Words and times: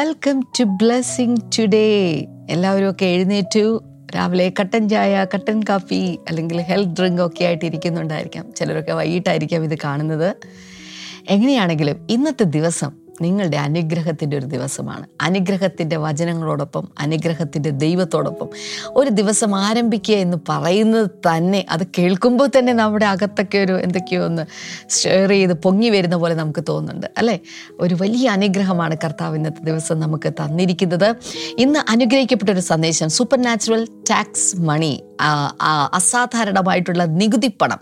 Welcome 0.00 0.40
to 0.40 0.64
blessing 0.64 1.36
today 1.58 2.26
എല്ലാവരും 2.50 2.90
ഒക്കെ 2.90 3.06
എഴുന്നേറ്റു. 3.06 3.84
രാവിലെ 4.16 4.52
കട്ടൻ 4.60 4.88
ചായ 4.88 5.26
കട്ടൻ 5.34 5.62
കാപ്പി 5.68 6.18
അല്ലെങ്കിൽ 6.28 6.60
ഹെൽത്ത് 6.60 6.90
ഡ്രിങ്ക് 6.90 7.22
ഒക്കെ 7.22 7.44
ആയിട്ട് 7.44 7.64
ഇരിക്കുന്നുണ്ടായിരിക്കാം. 7.64 8.54
ചിലരൊക്കെ 8.56 8.92
വൈകിട്ടായിരിക്കാം 8.92 9.64
ഇത് 9.64 9.78
കാണുന്നത്. 9.84 10.36
എങ്ങനെയാണെങ്കിലും 11.28 12.06
ഇന്നത്തെ 12.10 12.42
ദിവസം 12.42 12.92
നിങ്ങളുടെ 13.20 13.56
അനുഗ്രഹത്തിന്റെ 13.56 14.38
ഒരു 14.38 14.46
ദിവസമാണ്. 14.46 15.06
അനുഗ്രഹത്തിന്റെ 15.20 15.96
വചനങ്ങളോടൊപ്പം 15.96 16.88
അനുഗ്രഹത്തിന്റെ 16.98 17.70
ദൈവത്തോടൊപ്പം. 17.70 18.48
ഒരു 18.90 19.10
ദിവസം 19.10 19.56
ആരംഭിക്കുക 19.56 20.14
എന്ന് 20.16 20.36
പറയുന്നത് 20.48 21.10
തന്നെ 21.28 21.66
അത് 21.70 21.84
കേൾക്കുമ്പോൾ 21.98 22.48
തന്നെ 22.58 22.72
നമ്മുടെ 22.72 23.06
അകത്തൊക്കെ 23.06 23.58
ഒരു 23.58 23.72
എന്തൊക്കെയോ 23.72 24.24
ഒന്ന് 24.24 24.44
ഷെയർ 24.90 25.28
ചെയ്ത് 25.28 25.52
പൊങ്ങി 25.52 25.88
വരുന്ന 25.88 26.16
പോലെ 26.16 26.34
നമുക്ക് 26.34 26.64
തോന്നുന്നുണ്ട് 26.68 27.06
അല്ലേ? 27.18 27.36
ഒരു 27.80 27.94
വലിയ 28.00 28.28
അനുഗ്രഹമാണ് 28.28 28.96
കർത്താവ് 29.04 29.36
ഇന്നത്തെ 29.36 29.62
ദിവസം 29.64 30.00
നമുക്ക് 30.00 30.32
തന്നിരിക്കുന്നത്. 30.40 31.08
ഇന്ന് 31.58 31.80
അനുഗ്രഹിക്കപ്പെട്ട 31.90 32.50
ഒരു 32.50 32.60
സന്ദേശം 32.60 33.08
സൂപ്പർ 33.10 33.42
നാച്ചുറൽ 33.42 33.84
ടാക്സ് 34.10 34.60
മണി 34.60 34.92
അസാധാരണമായിട്ടുള്ള 35.92 37.04
നികുതി 37.20 37.48
പണം. 37.62 37.80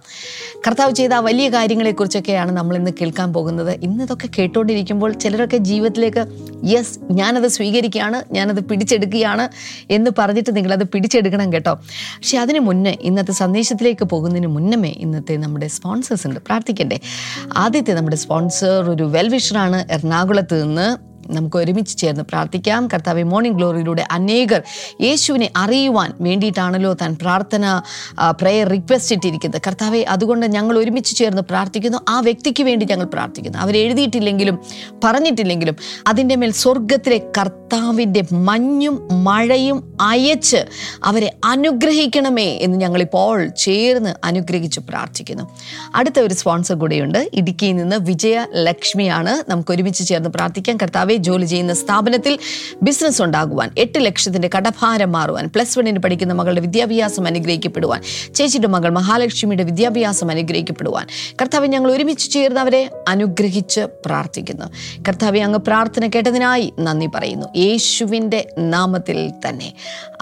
കർത്താവ് 0.67 0.93
ചെയ്ത 0.95 1.15
വലിയ 1.27 1.49
കാര്യങ്ങളെക്കുറിച്ചൊക്കെയാണ് 1.49 2.53
നമ്മൾ 2.53 2.77
ഇന്ന് 2.77 2.91
കേൾക്കാൻ 3.01 3.33
പോകുന്നത്. 3.33 3.73
ഇന്ന് 3.83 4.05
ഇതൊക്കെ 4.05 4.29
കേട്ടുകൊണ്ടിരിക്കുമ്പോൾ 4.39 5.13
ചിലരൊക്കെ 5.29 5.57
ജീവിതത്തിലേക്ക് 5.57 6.23
യെസ് 6.65 6.95
ഞാനത് 7.11 7.49
സ്വീകരിക്കുകയാണ് 7.49 8.35
ഞാനത് 8.35 8.61
പിടിച്ചെടുക്കുകയാണ് 8.65 9.49
എന്ന് 9.91 10.11
പറഞ്ഞിട്ട് 10.19 10.57
നിങ്ങളത് 10.57 10.85
പിടിച്ചെടുക്കണം 10.85 11.53
കേട്ടോ. 11.53 11.75
പക്ഷേ 12.19 12.39
അതിന് 12.39 12.59
മുന്നേ 12.59 12.99
ഇന്നത്തെ 13.01 13.33
സന്ദേശത്തിലേക്ക് 13.33 14.05
പോകുന്നതിന് 14.05 14.47
മുന്നമേ 14.47 14.89
ഇന്നത്തെ 14.89 15.37
നമ്മുടെ 15.37 15.67
സ്പോൺസേഴ്സ് 15.67 16.27
ഉണ്ട്. 16.27 16.41
പ്രാർത്ഥിക്കണ്ടേ? 16.41 17.01
ആദ്യത്തെ 17.57 17.93
നമ്മുടെ 17.93 18.17
സ്പോൺസർ 18.17 18.91
ഒരു 18.91 19.03
വെൽവിഷറാണ് 19.03 19.93
എറണാകുളത്ത് 19.93 20.63
നിന്ന് 20.63 20.89
നമുക്ക് 21.35 21.57
ഒരുമിച്ച് 21.57 21.99
ചേർന്ന് 21.99 22.23
പ്രാർത്ഥിക്കാം. 22.23 22.89
കർത്താവ് 22.95 23.25
മോർണിംഗ് 23.25 23.57
ഗ്ലോറിയിലൂടെ 23.57 24.05
അനേകർ 24.11 24.63
യേശുവിനെ 25.01 25.51
അറിയുവാൻ 25.57 26.13
വേണ്ടിയിട്ടാണല്ലോ 26.21 26.93
താൻ 26.93 27.17
പ്രാർത്ഥന 27.23 27.83
പ്രയർ 28.31 28.69
റിക്വസ്റ്റ് 28.69 29.15
ഇട്ടിരിക്കുന്നത്. 29.17 29.61
കർത്താവെ 29.67 30.05
അതുകൊണ്ട് 30.09 30.47
ഞങ്ങൾ 30.47 30.79
ഒരുമിച്ച് 30.79 31.17
ചേർന്ന് 31.17 31.43
പ്രാർത്ഥിക്കുന്നു. 31.43 31.99
ആ 32.09 32.21
വ്യക്തിക്ക് 32.21 32.63
വേണ്ടി 32.63 32.87
ഞങ്ങൾ 32.91 33.07
പ്രാർത്ഥിക്കുന്നു. 33.07 33.59
അവരെഴുതിയിട്ടില്ലെങ്കിലും 33.59 34.59
പറഞ്ഞിട്ടില്ലെങ്കിലും 35.05 35.77
അതിന്റെ 36.07 36.37
മേൽ 36.37 36.51
സ്വർഗത്തിലെ 36.51 37.19
കർത്താവിന്റെ 37.39 38.23
മഞ്ഞും 38.33 39.25
മഴയും 39.25 39.99
അയച്ച് 40.01 40.61
അവരെ 41.05 41.33
അനുഗ്രഹിക്കണമേ 41.45 42.49
എന്ന് 42.65 42.79
ഞങ്ങളിപ്പോൾ 42.79 43.49
ചേർന്ന് 43.49 44.15
അനുഗ്രഹിച്ച് 44.25 44.81
പ്രാർത്ഥിക്കുന്നു. 44.81 45.45
അടുത്ത 45.95 46.21
ഒരു 46.21 46.35
സ്പോൺസർ 46.35 46.75
കൂടെയുണ്ട്. 46.75 47.31
ഇടുക്കിയിൽ 47.35 47.77
നിന്ന് 47.77 47.97
വിജയ 47.97 48.47
ലക്ഷ്മിയാണ് 48.55 49.51
നമുക്ക് 49.51 49.73
ഒരുമിച്ച് 49.73 50.09
ചേർന്ന് 50.09 50.31
പ്രാർത്ഥിക്കാം. 50.31 50.77
കർത്താവെ 50.77 51.15
ജോലി 51.19 51.47
ചെയ്യുന്ന 51.47 51.75
സ്ഥാപനത്തിൽ 51.75 52.39
ബിസിനസ് 52.83 53.23
ഉണ്ടാകുവാൻ 53.23 53.71
എട്ട് 53.79 53.99
ലക്ഷത്തിന്റെ 53.99 54.51
കടഭാരം 54.57 55.13
മാറുവാൻ 55.13 55.51
പ്ലസ് 55.55 55.79
വണ്ണിന് 55.79 55.99
പഠിക്കുന്ന 55.99 56.33
മകളുടെ 56.33 56.61
വിദ്യാഭ്യാസം 56.61 57.27
അനുഗ്രഹിക്കപ്പെടുവാൻ 57.27 58.03
ചേച്ചിയുടെ 58.35 58.69
മകൾ 58.69 58.91
മഹാലക്ഷ്മിയുടെ 58.91 59.65
വിദ്യാഭ്യാസം 59.65 60.31
അനുഗ്രഹിക്കപ്പെടുവാൻ 60.31 61.07
കർത്താവ് 61.43 61.67
ഞങ്ങൾ 61.67 61.93
ഒരുമിച്ച് 61.93 62.31
ചേർന്നവരെ 62.31 62.91
അനുഗ്രഹിച്ച് 63.09 63.81
പ്രാർത്ഥിക്കുന്നു. 64.07 64.67
കർത്താവ് 65.09 65.39
അങ്ങ് 65.39 65.59
പ്രാർത്ഥന 65.59 66.07
കേട്ടതിനായി 66.07 66.73
നന്ദി 66.81 67.07
പറയുന്നു. 67.15 67.47
യേശുവിന്റെ 67.57 68.49
നാമത്തിൽ 68.59 69.33
തന്നെ. 69.49 69.73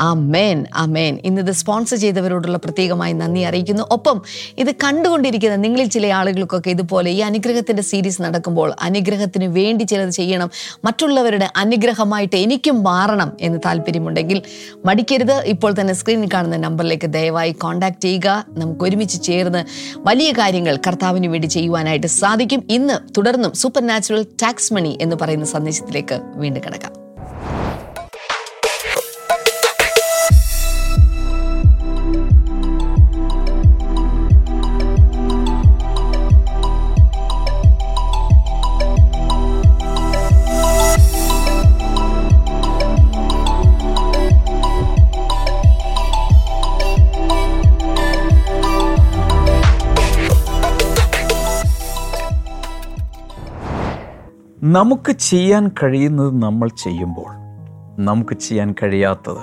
ആ 0.00 0.14
മേൻ 0.14 0.64
ആ 0.74 0.84
മേൻ 0.84 1.18
ഇന്നത് 1.24 1.52
സ്പോൺസർ 1.52 1.96
ചെയ്തവരോടുള്ള 1.96 2.56
പ്രത്യേകമായി 2.56 3.12
നന്ദി 3.12 3.40
അറിയിക്കുന്നു. 3.40 3.82
ഒപ്പം 3.90 4.22
ഇത് 4.58 4.72
കണ്ടുകൊണ്ടിരിക്കുന്ന 4.84 5.56
നിങ്ങളിൽ 5.56 5.88
ചില 5.88 6.06
ആളുകൾക്കൊക്കെ 6.06 6.70
ഇതുപോലെ 6.70 7.10
ഈ 7.10 7.20
അനുഗ്രഹത്തിന്റെ 7.20 7.82
സീരീസ് 7.82 8.22
നടക്കുമ്പോൾ 8.22 8.74
അനുഗ്രഹത്തിന് 8.82 9.44
വേണ്ടി 9.44 9.84
ചിലത് 9.84 10.10
ചെയ്യണം. 10.10 10.50
മറ്റുള്ളവരുടെ 10.86 11.48
അനുഗ്രഹമായിട്ട് 11.56 12.36
എനിക്കും 12.36 12.84
മാറണം 12.84 13.32
എന്ന് 13.40 13.58
താല്പര്യമുണ്ടെങ്കിൽ 13.66 14.42
മടിക്കരുത്. 14.86 15.36
ഇപ്പോൾ 15.54 15.74
തന്നെ 15.80 15.94
സ്ക്രീനിൽ 15.94 16.30
കാണുന്ന 16.34 16.56
നമ്പറിലേക്ക് 16.56 17.08
ദയവായി 17.12 17.52
കോൺടാക്ട് 17.52 18.00
ചെയ്യുക. 18.00 18.44
നമുക്ക് 18.48 18.84
ഒരുമിച്ച് 18.84 19.22
ചേർന്ന് 19.22 19.64
വലിയ 20.08 20.32
കാര്യങ്ങൾ 20.32 20.76
കർത്താവിന് 20.86 21.26
വേണ്ടി 21.26 21.46
ചെയ്യുവാനായിട്ട് 21.46 22.06
സാധിക്കും. 22.06 22.62
ഇന്ന് 22.70 22.98
തുടർന്നും 23.16 23.52
സൂപ്പർ 23.52 23.86
നാച്ചുറൽ 23.86 24.24
ടാക്സ് 24.42 24.74
മണി 24.74 24.98
എന്ന് 25.00 25.16
പറയുന്ന 25.22 25.44
സന്ദേശത്തിലേക്ക് 25.56 26.18
വീണ്ടും 26.36 26.62
കിടക്കാം. 26.64 27.05
നമുക്ക് 54.72 55.12
ചെയ്യാൻ 55.12 55.70
കഴിയുന്നത് 55.82 56.42
നമ്മൾ 56.42 56.68
ചെയ്യുമ്പോൾ 56.68 57.28
നമുക്ക് 57.98 58.34
ചെയ്യാൻ 58.34 58.74
കഴിയാത്തത് 58.82 59.42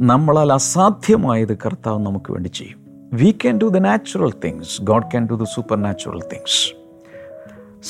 നമ്മളാൽ 0.00 0.52
അസാധ്യമായത് 0.52 1.56
കർത്താവ് 1.56 2.06
നമുക്ക് 2.06 2.32
വേണ്ടി 2.32 2.48
ചെയ്യും. 2.48 2.86
We 3.12 3.30
can 3.30 3.58
do 3.58 3.66
the 3.66 3.76
natural 3.76 4.32
things 4.44 4.82
God 4.82 5.02
can 5.02 5.28
do 5.30 5.34
the 5.34 5.42
supernatural 5.82 6.20
things 6.20 6.74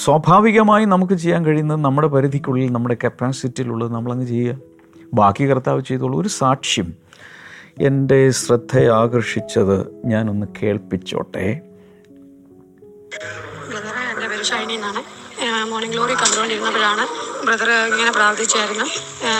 സ്വാഭാവികമായി 0.04 0.84
നമുക്ക് 0.84 1.12
ചെയ്യാൻ 1.12 1.44
കഴിയുന്നത് 1.44 1.80
നമ്മുടെ 1.80 2.08
പരിധിക്കുള്ളിൽ 2.08 2.72
നമ്മുടെ 2.72 2.96
കപ്പാസിറ്റിയിലുള്ളത് 3.04 3.94
നമ്മളങ്ങ് 3.94 4.26
ചെയ്യുക. 4.26 4.58
ബാക്കി 5.14 5.50
കർത്താവ് 5.50 5.80
ചെയ്തോളൂ. 5.80 6.20
ഒരു 6.20 6.28
സാക്ഷ്യം. 6.28 6.94
എന്റെ 7.80 8.30
ശ്രദ്ധയെ 8.30 8.88
ആകർഷിച്ചത് 8.88 9.86
ഞാനൊന്ന് 10.04 10.46
കേൾപ്പിച്ചോട്ടെ. 10.62 11.60
മോർണിംഗ് 15.70 15.94
ഗ്ലോറി 15.94 16.14
കണ്ടുകൊണ്ടിരുന്നപ്പോഴാണ് 16.14 17.04
ബ്രദർ 17.44 17.70
ഇങ്ങനെ 17.70 18.12
പ്രാർത്ഥിച്ചായിരുന്നു. 18.12 18.86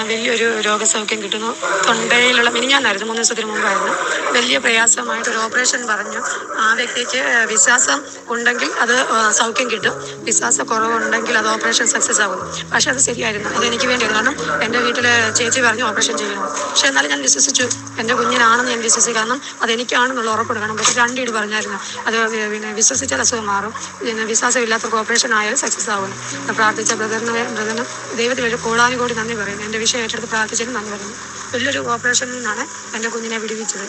വലിയൊരു 0.08 0.60
രോഗസൗഖ്യം 0.60 1.22
കിട്ടുന്നു. 1.22 1.50
തൊണ്ടയിലുള്ള 1.86 2.50
മിനിഞ്ഞാന്നായിരുന്നു 2.50 3.06
മൂന്ന് 3.06 3.22
ദിവസത്തിന് 3.22 3.46
മുമ്പായിരുന്നു. 3.46 3.92
വലിയ 4.36 4.58
പ്രയാസമായിട്ട് 4.58 5.30
ഒരു 5.30 5.38
ഓപ്പറേഷൻ 5.38 5.86
പറഞ്ഞു. 5.86 6.20
ആ 6.58 6.74
വ്യക്തിക്ക് 6.74 7.20
വിശ്വാസം 7.52 7.98
ഉണ്ടെങ്കിൽ 8.28 8.70
അത് 8.84 8.94
സൗഖ്യം 9.30 9.70
കിട്ടും. 9.70 9.94
വിശ്വാസ 10.28 10.60
കുറവുണ്ടെങ്കിൽ 10.60 11.38
അത് 11.38 11.48
ഓപ്പറേഷൻ 11.48 11.86
സക്സസ് 11.86 12.20
ആകും. 12.20 12.40
പക്ഷെ 12.74 12.90
അത് 12.90 12.98
ശരിയായിരുന്നു. 12.98 13.48
അത് 13.56 13.66
എനിക്ക് 13.66 13.86
വേണ്ടിയായിരുന്നു 13.86 14.32
കാരണം 14.32 14.62
എന്റെ 14.62 14.78
വീട്ടിലെ 14.78 15.32
ചേച്ചി 15.38 15.60
പറഞ്ഞു 15.60 15.84
ഓപ്പറേഷൻ 15.84 16.18
ചെയ്യണം. 16.18 16.42
പക്ഷെ 16.70 16.86
എന്നാലും 16.86 17.10
ഞാൻ 17.10 17.22
വിശ്വസിച്ചു. 17.22 17.66
എന്റെ 18.00 18.14
കുഞ്ഞിനാണെന്ന് 18.14 18.70
ഞാൻ 18.70 18.80
വിശ്വസിച്ചു. 18.80 19.18
കാരണം 19.18 19.40
അത് 19.62 19.72
എനിക്കാണെന്നുള്ള 19.72 20.30
ഉറപ്പെടുക്കണം 20.30 20.76
പക്ഷെ 20.76 20.94
രണ്ടീട് 21.02 21.30
പറഞ്ഞായിരുന്നു. 21.30 21.78
അത് 22.06 22.16
പിന്നെ 22.52 22.72
വിശ്വസിച്ചാൽ 22.72 23.20
അസുഖം 23.20 23.46
മാറും. 23.46 23.74
പിന്നെ 24.06 24.24
വിശ്വാസമില്ലാത്തവർക്ക് 24.24 24.96
ഓപ്പറേഷൻ 24.96 25.34
ആയാലും 25.34 25.58
സക്സസ് 25.58 25.90
അത് 25.90 26.54
പ്രാർത്ഥിച്ച 26.56 26.92
ബ്രദറിന് 26.94 27.32
ബ്രദറിന് 27.56 27.84
ദൈവത്തിൽ 28.18 28.44
ഒരു 28.46 28.56
കോടാനുകോടി 28.56 29.14
നന്ദി 29.14 29.34
പറയുന്നു. 29.34 29.64
എന്റെ 29.64 29.78
വിഷയം 29.78 30.02
ഏറ്റെടുത്ത് 30.02 30.28
പ്രാർത്ഥിച്ചതിന് 30.28 30.74
നന്ദി 30.74 30.90
പറയുന്നു. 30.90 31.14
വലിയൊരു 31.54 31.78
ഓപ്പറേഷനിൽ 31.78 32.32
നിന്നാണ് 32.32 32.96
എന്റെ 32.96 33.08
കുഞ്ഞിനെ 33.08 33.38
വിടുവിച്ചത്. 33.38 33.86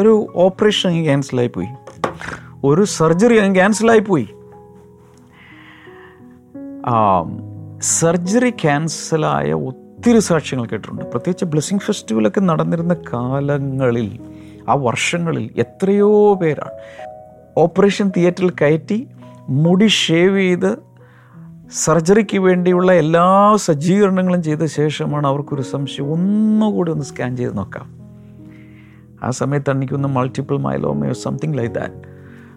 ഒരു 0.00 0.32
ഓപ്പറേഷൻ 0.34 1.02
ക്യാൻസലായി 1.02 1.48
പോയി. 1.48 1.68
ഒരു 2.64 2.84
സർജറി 2.84 3.52
ക്യാൻസലായി 3.52 3.98
പോയി. 3.98 4.28
സർജറി 7.82 8.50
ക്യാൻസലായ 8.50 9.52
ഒത്തിരി 9.52 10.18
സാക്ഷ്യങ്ങൾ 10.18 10.66
കേട്ടിട്ടുണ്ട്. 10.66 11.02
പ്രത്യേകിച്ച് 11.02 11.44
ബ്ലെസ്സിങ് 11.44 11.78
ഫെസ്റ്റിവലൊക്കെ 11.78 12.40
നടന്നിരുന്ന 12.40 12.94
കാലങ്ങളിൽ 13.12 14.20
ആ 14.68 14.74
വർഷങ്ങളിൽ 14.74 15.50
എത്രയോ 15.56 16.34
പേരാണ് 16.34 16.72
ഓപ്പറേഷൻ 17.56 18.12
തിയേറ്ററിൽ 18.16 18.50
കയറ്റി 18.50 19.08
മുടി 19.48 19.86
ഷേവ് 19.86 20.38
ചെയ്ത് 20.38 20.95
സർജറിക്ക് 21.72 22.38
വേണ്ടിയുള്ള 22.38 22.92
എല്ലാ 22.92 23.56
സജ്ജീകരണങ്ങളും 23.56 24.42
ചെയ്ത 24.42 24.64
ശേഷമാണ് 24.64 25.26
അവർക്കൊരു 25.26 25.62
സംശയം. 25.62 26.12
ഒന്നുകൂടി 26.12 26.92
ഒന്ന് 26.92 27.04
സ്കാൻ 27.04 27.36
ചെയ്ത് 27.36 27.58
നോക്കാം. 27.58 27.96
ആ 29.22 29.30
സമയത്ത് 29.30 29.70
അണിക്കുന്ന 29.70 30.06
മൾട്ടിപ്പിൾ 30.06 30.58
മൈലോമയോ 30.58 31.12
സംതിങ് 31.12 31.58
ലൈക്ക് 31.58 31.74
ദാറ്റ് 31.74 31.94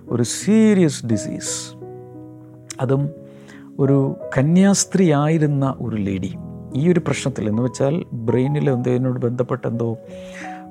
ഒരു 0.09 0.23
സീരിയസ് 0.23 1.05
ഡിസീസ് 1.05 1.73
അതും 2.81 3.09
ഒരു 3.79 4.15
കന്യാസ്ത്രീ 4.37 5.13
ആയിരുന്ന 5.13 5.75
ഒരു 5.81 5.95
ലേഡി 5.95 6.35
ഈ 6.75 6.91
ഒരു 6.91 6.99
പ്രശ്നത്തിൽ 6.99 7.49
എന്ന് 7.49 7.61
വെച്ചാൽ 7.61 8.05
ബ്രെയിനിൽ 8.13 8.69
എന്തോ 8.69 8.91
ഇതിനോട് 8.91 9.19
ബന്ധപ്പെട്ട 9.19 9.67
എന്തോ 9.67 9.97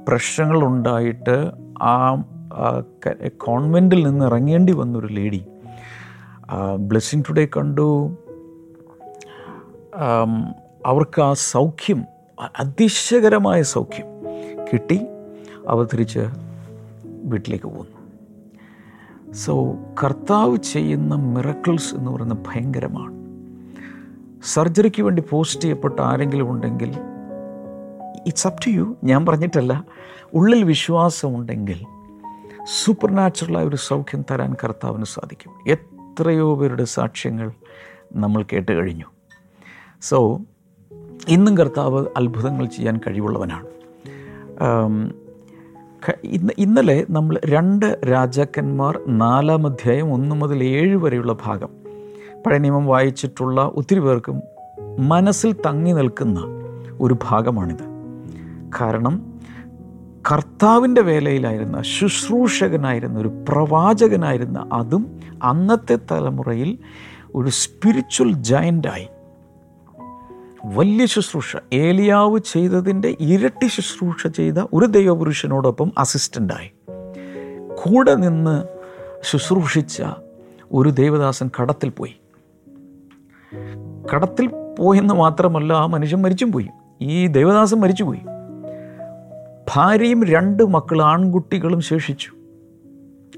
പ്രശ്നങ്ങളുണ്ടായിട്ട് 0.08 1.50
ആ 1.82 2.22
കോൺവെന്റിൽ 3.28 4.06
നിന്ന് 4.06 4.24
ഇറങ്ങേണ്ടി 4.24 4.72
വന്നൊരു 4.72 5.06
ലേഡി 5.06 5.44
ബ്ലെസ്സിങ് 6.78 7.22
ടുഡേ 7.28 7.48
കണ്ടു. 7.56 8.16
അവർക്ക് 10.86 11.20
ആ 11.20 11.32
സൗഖ്യം 11.32 12.04
അതിശയകരമായ 12.60 13.62
സൗഖ്യം 13.62 14.06
കിട്ടി. 14.72 15.06
അവർ 15.68 15.88
തിരിച്ച് 15.92 16.18
വീട്ടിലേക്ക് 17.06 17.64
പോകുന്നു 17.64 17.98
സോ 19.32 19.74
കർത്താവ് 20.04 20.56
ചെയ്യുന്ന 20.56 21.14
മിറക്കിൾസ് 21.14 21.94
എന്ന് 21.94 22.10
പറയുന്നത് 22.10 22.38
ഭയങ്കരമാണ്. 22.38 23.18
സർജറിക്ക് 24.44 25.02
വേണ്ടി 25.02 25.22
പോസ്റ്റ് 25.30 25.60
ചെയ്യപ്പെട്ട 25.60 26.00
ആരെങ്കിലും 26.00 26.50
ഉണ്ടെങ്കിൽ 26.50 26.90
ഇറ്റ്സ് 28.26 28.46
അപ് 28.46 28.62
ടു 28.66 28.70
യു 28.70 28.96
ഞാൻ 29.04 29.26
പറഞ്ഞിട്ടല്ല. 29.26 29.84
ഉള്ളിൽ 30.34 30.64
വിശ്വാസമുണ്ടെങ്കിൽ 30.64 31.84
സൂപ്പർ 32.84 33.10
നാച്ചുറലായ 33.10 33.64
ഒരു 33.64 33.76
സൗഖ്യം 33.76 34.24
തരാൻ 34.30 34.54
കർത്താവിന് 34.64 35.04
സാധിക്കും. 35.04 35.52
എത്രയോ 35.68 36.54
പേരുടെ 36.54 36.84
സാക്ഷ്യങ്ങൾ 36.84 37.52
നമ്മൾ 38.12 38.44
കേട്ട് 38.52 38.72
കഴിഞ്ഞു. 38.72 39.04
സോ 40.00 40.40
ഇന്നും 41.28 41.58
കർത്താവ് 41.58 42.06
അത്ഭുതങ്ങൾ 42.16 42.66
ചെയ്യാൻ 42.66 43.00
കഴിവുള്ളവനാണ്. 43.06 43.66
ഇന്ന് 46.24 46.52
ഇന്നലെ 46.58 47.06
നമ്മൾ 47.10 47.40
രണ്ട് 47.46 48.00
രാജാക്കന്മാർ 48.10 49.00
നാലാം 49.08 49.66
അധ്യായം 49.66 50.12
ഒന്ന് 50.12 50.36
മുതൽ 50.36 50.64
ഏഴ് 50.64 50.96
വരെയുള്ള 50.96 51.36
ഭാഗം 51.44 51.68
പഴയ 52.46 52.58
നിയമം 52.58 52.86
വായിച്ചിട്ടുള്ള 52.86 53.72
ഒത്തിരി 53.74 54.00
പേർക്കും 54.00 54.42
മനസ്സിൽ 54.98 55.52
തങ്ങി 55.52 55.92
നിൽക്കുന്ന 55.92 56.40
ഒരു 57.00 57.16
ഭാഗമാണിത്. 57.30 57.86
കാരണം 58.80 59.40
കർത്താവിന്റെ 60.32 61.00
വേലയിലായിരുന്ന 61.00 61.82
ശുശ്രൂഷകനായിരുന്ന 61.82 63.18
ഒരു 63.18 63.28
പ്രവാചകനായിരുന്ന 63.48 64.68
അതും 64.72 65.18
അന്നത്തെ 65.42 65.98
തലമുറയിൽ 66.12 66.78
ഒരു 67.34 67.48
സ്പിരിച്വൽ 67.48 68.32
ജയന്റായി 68.32 69.08
വലിയ 70.74 71.06
ശുശ്രൂഷ. 71.06 71.56
ഏലിയാവ് 71.72 72.38
ചെയ്തതിന്റെ 72.38 73.16
ഇരട്ടി 73.20 73.66
ശുശ്രൂഷ 73.66 74.26
ചെയ്ത 74.26 74.54
ഒരു 74.72 74.86
ദൈവപുരുഷനോടൊപ്പം 74.86 75.92
അസിസ്റ്റന്റായി 75.98 76.72
കൂടെ 77.74 78.14
നിന്ന് 78.14 78.64
ശുശ്രൂഷിച്ച 79.22 80.02
ഒരു 80.72 80.88
ദേവദാസൻ 80.88 81.50
കടത്തിൽ 81.60 81.88
പോയി. 81.88 82.16
കടത്തിൽ 84.14 84.50
പോയെന്ന് 84.78 85.14
മാത്രമല്ല 85.14 85.72
ആ 85.72 85.86
മനുഷ്യൻ 85.86 86.22
മരിച്ചും 86.22 86.52
പോയി. 86.52 86.68
ഈ 87.00 87.26
ദേവദാസൻ 87.26 87.80
മരിച്ചുപോയി 87.80 88.20
ഭാര്യയും 89.76 90.24
രണ്ട് 90.24 90.62
മക്കൾ 90.62 91.02
ആൺകുട്ടികളും 91.02 91.80
ശേഷിച്ചു. 91.80 92.30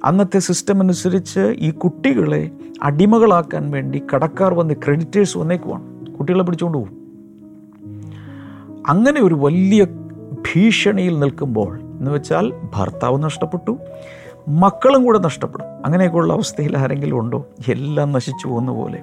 അന്നത്തെ 0.05 0.39
സിസ്റ്റം 0.39 0.81
അനുസരിച്ച് 0.81 1.41
ഈ 1.41 1.71
കുട്ടികളെ 1.71 2.51
അടിമകളാക്കാൻ 2.83 3.71
വേണ്ടി 3.71 4.03
കടക്കാർ 4.15 4.55
വന്ന് 4.55 4.75
ക്രെഡിറ്റേഴ്സ് 4.75 5.39
വന്നേക്കുവാണ്. 5.39 6.07
കുട്ടികളെ 6.17 6.43
പിടിച്ചുകൊണ്ട് 6.43 6.79
പോകും. 6.79 7.00
അങ്ങനെ 8.89 9.21
ഒരു 9.21 9.35
വലിയ 9.35 9.85
ഭീഷണിയിൽ 10.33 11.19
നിൽക്കുമ്പോൾ 11.19 11.81
എന്ന് 11.81 12.11
വെച്ചാൽ 12.11 12.53
ഭർത്താവ് 12.75 13.23
നഷ്ടപ്പെട്ടു 13.23 13.79
മക്കളും 14.49 15.05
കൂടെ 15.05 15.19
നഷ്ടപ്പെടും. 15.19 15.87
അങ്ങനെയൊക്കെയുള്ള 15.87 16.33
അവസ്ഥയിൽ 16.33 16.79
ആരെങ്കിലും 16.79 17.19
ഉണ്ടോ? 17.19 17.47
എല്ലാം 17.69 18.13
നശിച്ചു 18.13 18.49
പോകുന്ന 18.49 18.73
പോലെ 18.73 19.03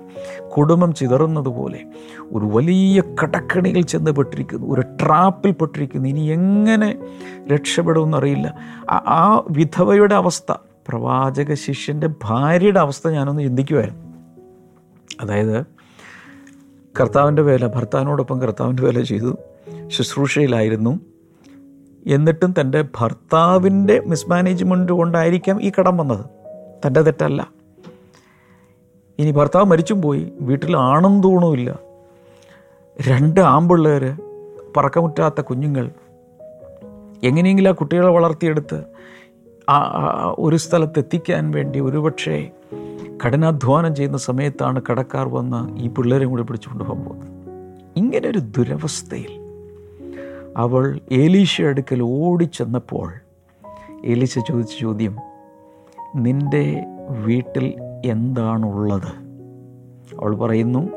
കുടുംബം 0.57 0.93
ചിതറുന്നതുപോലെ 0.93 1.85
ഒരു 2.33 2.45
വലിയ 2.45 3.03
കടക്കണിയിൽ 3.23 3.85
ചെന്ന് 3.85 4.11
പെട്ടിരിക്കുന്നു 4.11 4.73
ഒരു 4.73 4.81
ട്രാപ്പിൽ 4.81 5.51
പെട്ടിരിക്കുന്നു. 5.51 6.09
ഇനി 6.09 6.19
എങ്ങനെ 6.19 6.97
രക്ഷപ്പെടുമെന്നറിയില്ല 7.53 8.55
ആ- 8.89 9.43
വിധവയുടെ 9.49 10.15
അവസ്ഥ 10.15 10.53
പ്രവാചക 10.87 11.53
ശിഷ്യന്റെ 11.53 12.09
ഭാര്യയുടെ 12.23 12.79
അവസ്ഥ 12.79 13.07
ഞാനൊന്ന് 13.07 13.41
ചിന്തിക്കുമായിരുന്നു 13.41 14.17
അതായത് 15.21 15.65
കർത്താവിന്റെ 17.01 17.41
വേല 17.41 17.67
ഭർത്താവിനോടൊപ്പം 17.67 18.41
കർത്താവിന്റെ 18.41 18.83
വേല 18.83 19.01
ചെയ്തു. 19.01 19.37
ശുശ്രൂഷയിലായിരുന്നു. 19.87 20.99
എന്നിട്ടും 22.07 22.53
തന്റെ 22.61 22.81
ഭർത്താവിന്റെ 22.81 23.99
മിസ്മാനേജ്മെന്റ് 23.99 24.91
കൊണ്ടായിരിക്കാം 24.91 25.61
ഈ 25.61 25.71
കടം 25.79 25.97
വന്നത്. 25.97 26.25
തന്റെ 26.87 27.01
തെറ്റല്ല. 27.01 27.51
ഇനി 29.19 29.31
ഭർത്താവ് 29.31 29.65
മരിച്ചും 29.65 30.01
പോയി. 30.01 30.33
വീട്ടിൽ 30.41 30.77
ആണെന്ന് 30.77 31.23
തോന്നുമില്ല 31.23 31.79
രണ്ട് 33.07 33.39
ആമ്പിള്ളേർ 33.39 34.21
പറക്കമുറ്റാത്ത 34.77 35.41
കുഞ്ഞുങ്ങൾ. 35.41 35.91
എങ്ങനെയെങ്കിലും 37.23 37.69
ആ 37.69 37.73
കുട്ടികളെ 37.73 38.07
വളർത്തിയെടുത്ത് 38.07 38.83
ഒരു 40.39 40.55
സ്ഥലത്ത് 40.55 40.99
എത്തിക്കാൻ 40.99 41.51
വേണ്ടി 41.51 41.79
ഒരുപക്ഷെ 41.79 42.51
കഠിനാധ്വാനം 43.25 43.95
ചെയ്യുന്ന 43.95 44.17
സമയത്താണ് 44.17 44.81
കടക്കാർ 44.89 45.29
വന്ന് 45.29 45.77
ഈ 45.77 45.87
പിള്ളേരെയും 45.87 46.29
കൂടി 46.29 46.43
പിടിച്ചുകൊണ്ട് 46.43 46.83
പോകാൻ 46.83 47.03
പോകുന്നത്. 47.03 47.29
ഇങ്ങനെ 47.97 48.29
ഒരു 48.29 48.39
ദുരവസ്ഥയിൽ 48.39 49.46
അവൾ 50.57 50.99
ഏലീശ 51.11 51.61
അടുക്കൽ 51.61 52.01
ഓടിച്ചെന്നപ്പോൾ 52.01 53.13
ഏലീശ 54.05 54.39
ചോദിച്ച 54.39 54.71
ചോദ്യം 54.79 55.17
നിന്റെ 56.15 56.83
വീട്ടിൽ 57.09 57.73
എന്താണുള്ളത്? 58.05 59.11
അവൾ 60.21 60.35
പറയുന്നു 60.35 60.89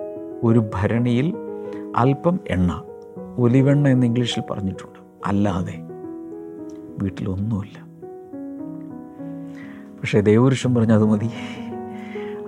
ഒരു 0.45 0.71
ഭരണിയിൽ 0.75 1.35
അല്പം 1.97 2.41
എണ്ണ 2.49 2.83
ഒലിവെണ്ണ 3.39 3.89
എന്ന് 3.89 4.07
ഇംഗ്ലീഷിൽ 4.07 4.43
പറഞ്ഞിട്ടുണ്ട്. 4.51 4.99
അല്ലാതെ 5.27 5.75
വീട്ടിലൊന്നുമില്ല. 7.03 7.91
പക്ഷേ 10.01 10.21
ദേവപുരുഷൻ 10.21 10.75
പറഞ്ഞു 10.75 10.95
അത് 10.95 11.05
മതി. 11.05 11.31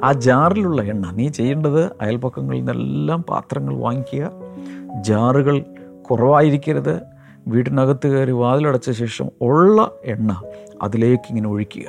ആ 0.05 0.13
ജാറിലുള്ള 0.13 0.83
എണ്ണ 0.83 1.11
നീ 1.11 1.29
ചെയ്യേണ്ടത് 1.29 1.85
അയൽപക്കങ്ങളിൽ 1.85 2.59
നിന്നെല്ലാം 2.59 3.23
പാത്രങ്ങൾ 3.23 3.77
വാങ്ങിക്കുക 3.77 4.31
ജാറുകൾ 5.01 5.65
കുറവായിരിക്കരുത്. 6.11 7.01
വീടിനകത്ത് 7.49 8.09
കയറി 8.09 8.31
വാതിലടച്ച 8.31 8.91
ശേഷം 8.91 9.27
ഉള്ള 9.41 9.91
എണ്ണ 10.05 10.43
അതിലേക്ക് 10.83 11.23
ഇങ്ങനെ 11.29 11.49
ഒഴിക്കുക. 11.49 11.83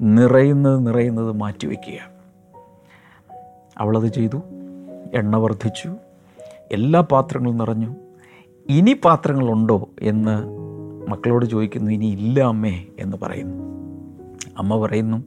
നിറയുന്നത് 0.00 0.86
നിറയുന്നത് 0.86 1.32
മാറ്റിവെക്കുക 1.32 2.10
അവളത് 3.78 4.12
ചെയ്തു. 4.12 4.42
എണ്ണ 5.14 5.36
വർദ്ധിച്ചു. 5.36 5.94
എല്ലാ 6.72 7.00
പാത്രങ്ങളും 7.00 7.56
നിറഞ്ഞു. 7.56 7.94
ഇനി 8.68 8.96
പാത്രങ്ങളുണ്ടോ 9.04 9.88
എന്ന് 10.00 10.60
മക്കളോട് 11.10 11.46
ചോദിക്കുന്നു. 11.46 11.90
ഇനി 11.90 12.06
ഇല്ല 12.06 12.40
അമ്മേ 12.40 12.84
എന്ന് 12.98 13.16
പറയുന്നു. 13.22 13.70
അമ്മ 14.58 14.80
പറയുന്നു 14.80 15.24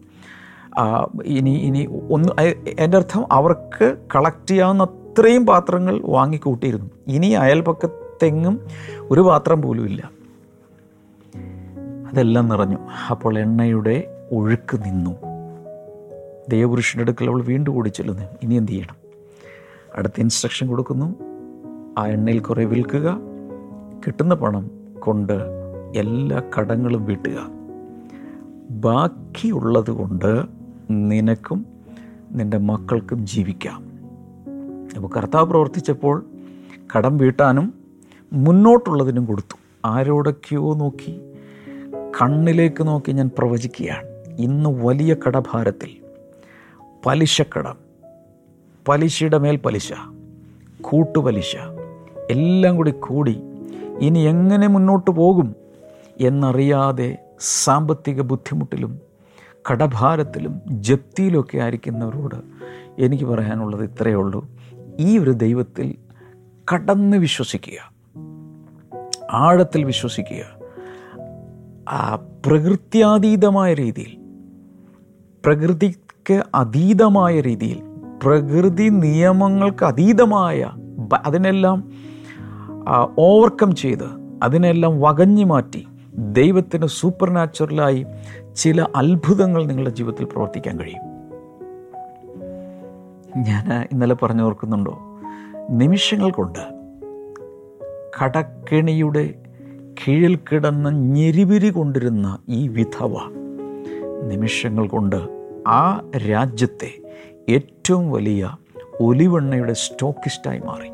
"ആ, 0.77 1.07
ഇനി 1.25 1.49
ഇനി 1.49 1.87
ഒന്ന് 2.11 2.41
എന്റെ 2.79 2.97
അർത്ഥം 2.97 3.25
അവർക്ക് 3.31 3.97
കളക്ട് 4.15 4.47
ചെയ്യാവുന്ന 4.47 4.83
അത്രയും 4.83 5.45
പാത്രങ്ങൾ 5.45 6.01
വാങ്ങിക്കൂട്ടിയിരുന്നു. 6.05 6.89
ഇനി 7.07 7.27
അയൽപക്കത്തെങ്ങും 8.23 8.59
ഒരു 9.11 9.21
പാത്രം 9.21 9.61
പോലും 9.61 9.85
ഇല്ല. 9.85 10.11
അതെല്ലാം 12.11 12.49
നിറഞ്ഞു. 12.49 12.77
അപ്പോൾ 13.11 13.39
എണ്ണയുടെ 13.39 14.27
ഒഴുക്ക് 14.31 14.77
നിന്നു. 14.77 15.17
ദേവപുരുഷന്റെ 16.49 17.01
അടുക്കൽ 17.01 17.29
അവൾ 17.29 17.43
വീണ്ടും 17.43 17.73
കൂടി 17.73 17.89
ചെല്ലുന്നു 17.89 18.23
ഇനി 18.43 18.55
എന്ത് 18.55 18.71
ചെയ്യണം? 18.71 18.95
അടുത്ത 19.95 20.13
ഇൻസ്ട്രക്ഷൻ 20.17 20.67
കൊടുക്കുന്നു. 20.67 21.15
ആ 21.97 22.07
എണ്ണയിൽ 22.07 22.39
കുറേ 22.39 22.65
വിൽക്കുക. 22.65 23.17
കിട്ടുന്ന 24.07 24.35
പണം 24.35 24.71
കൊണ്ട് 24.99 25.33
എല്ലാ 25.95 26.41
കടങ്ങളും 26.59 27.05
വീട്ടുക. 27.05 27.49
ബാക്കിയുള്ളത് 28.69 29.91
കൊണ്ട് 29.91 30.45
നിനക്കും 30.91 31.65
നിന്റെ 32.31 32.57
മക്കൾക്കും 32.57 33.25
ജീവിക്കാം. 33.25 33.83
അപ്പോൾ 34.95 35.07
കർത്താവ് 35.07 35.45
പ്രവർത്തിച്ചപ്പോൾ 35.49 36.25
കടം 36.95 37.17
വീട്ടാനും 37.17 37.82
മുന്നോട്ടുള്ളതിനും 38.33 39.25
കൊടുത്തു. 39.25 39.57
ആരോടൊക്കെയോ 39.85 40.73
നോക്കി 40.73 41.21
കണ്ണിലേക്ക് 42.21 42.87
നോക്കി 42.87 43.11
ഞാൻ 43.11 43.29
പ്രവചിക്കുകയാണ്. 43.37 44.07
ഇന്ന് 44.39 44.69
വലിയ 44.69 45.15
കടഭാരത്തിൽ 45.27 45.97
പലിശക്കടം 47.05 47.77
പലിശയുടെ 48.87 49.37
മേൽ 49.37 49.55
പലിശ 49.55 49.93
കൂട്ടുപലിശ 50.81 51.55
എല്ലാം 52.29 52.75
കൂടി 52.75 52.91
കൂടി 52.91 53.41
ഇനി 53.99 54.19
എങ്ങനെ 54.19 54.67
മുന്നോട്ട് 54.67 55.11
പോകും 55.11 55.55
എന്നറിയാതെ 56.21 57.17
സാമ്പത്തിക 57.39 58.21
ബുദ്ധിമുട്ടിലും 58.21 58.99
കടഭാരത്തിലും 59.71 60.61
ജപ്തിയിലൊക്കെ 60.67 61.57
ആയിരിക്കുന്നവരോട് 61.57 62.35
എനിക്ക് 62.99 63.23
പറയാനുള്ളത് 63.23 63.83
ഇത്രയേ 63.83 64.15
ഉള്ളൂ. 64.15 64.47
ഈ 64.99 65.17
ഒരു 65.17 65.31
ദൈവത്തിൽ 65.31 65.95
കടന്ന് 66.73 67.17
വിശ്വസിക്കുക. 67.17 67.92
ആഴത്തിൽ 69.31 69.83
വിശ്വസിക്കുക. 69.83 70.63
ആ 71.89 72.15
പ്രകൃത്യാതീതമായ 72.45 73.73
രീതിയിൽ 73.73 74.17
പ്രകൃതിക്ക് 75.45 76.43
അതീതമായ 76.55 77.41
രീതിയിൽ 77.41 77.81
പ്രകൃതി 78.23 78.89
നിയമങ്ങൾക്ക് 78.89 79.85
അതീതമായ 79.85 80.71
അതിനെല്ലാം 81.25 81.91
ഓവർകം 83.19 83.75
ചെയ്ത് 83.75 84.05
അതിനെല്ലാം 84.43 85.01
വകഞ്ഞു 85.01 85.45
മാറ്റി 85.45 85.87
ദൈവത്തിന് 86.15 86.87
സൂപ്പർ 86.87 87.29
നാച്ചുറലായി 87.29 88.05
ചില 88.55 88.85
അത്ഭുതങ്ങൾ 88.95 89.65
നിങ്ങളുടെ 89.65 89.89
ജീവിതത്തിൽ 89.89 90.25
പ്രവർത്തിക്കാൻ 90.25 90.79
കഴിയും. 90.79 91.01
ഞാൻ 93.37 93.87
ഇന്നലെ 93.91 94.15
പറഞ്ഞു 94.15 94.43
ഓർക്കുന്നുണ്ടോ 94.43 94.99
നിമിഷങ്ങൾ 95.69 96.31
കൊണ്ട് 96.31 96.82
കടക്കെണിയുടെ 98.21 99.33
കീഴിൽ 99.93 100.35
കിടന്ന് 100.35 100.89
ഞെരിവിരി 100.89 101.69
കൊണ്ടിരുന്ന 101.69 102.39
ഈ 102.49 102.67
വിധവ 102.67 103.13
നിമിഷങ്ങൾ 104.23 104.87
കൊണ്ട് 104.87 105.27
ആ 105.67 106.09
രാജ്യത്തെ 106.29 106.91
ഏറ്റവും 107.49 108.11
വലിയ 108.11 108.55
ഒലിവെണ്ണയുടെ 108.99 109.73
സ്റ്റോക്കിസ്റ്റായി 109.73 110.59
മാറി. 110.59 110.89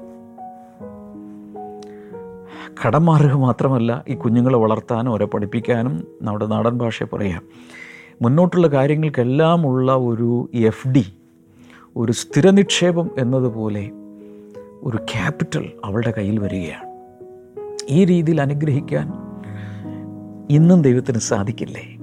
കടം 2.86 3.06
മാറുക 3.06 3.34
മാത്രമല്ല 3.34 4.04
ഈ 4.08 4.14
കുഞ്ഞുങ്ങളെ 4.14 4.58
വളർത്താനും 4.58 5.12
അവരെ 5.12 5.26
പഠിപ്പിക്കാനും 5.26 6.08
നമ്മുടെ 6.22 6.46
നാടൻ 6.46 6.78
ഭാഷയെ 6.78 7.16
പറയാം. 7.16 7.44
മുന്നോട്ടുള്ള 8.22 8.68
കാര്യങ്ങൾക്കെല്ലാം 8.68 9.68
ഉള്ള 9.68 9.96
ഒരു 9.96 10.50
എഫ് 10.54 10.88
ഡി 10.88 11.14
ഒരു 11.96 12.12
സ്ഥിര 12.12 12.50
നിക്ഷേപം 12.50 13.12
എന്നതുപോലെ 13.18 13.92
ഒരു 14.84 14.98
ക്യാപിറ്റൽ 14.98 15.72
അവളുടെ 15.86 16.12
കയ്യിൽ 16.12 16.40
വരികയാണ്. 16.40 16.89
ഈ 17.90 18.06
രീതിയിൽ 18.06 18.42
അനുഗ്രഹിക്കാൻ 18.42 19.08
ഇന്നും 20.50 20.82
ദൈവത്തിന് 20.82 21.20
സാധിക്കില്ലേ? 21.20 21.98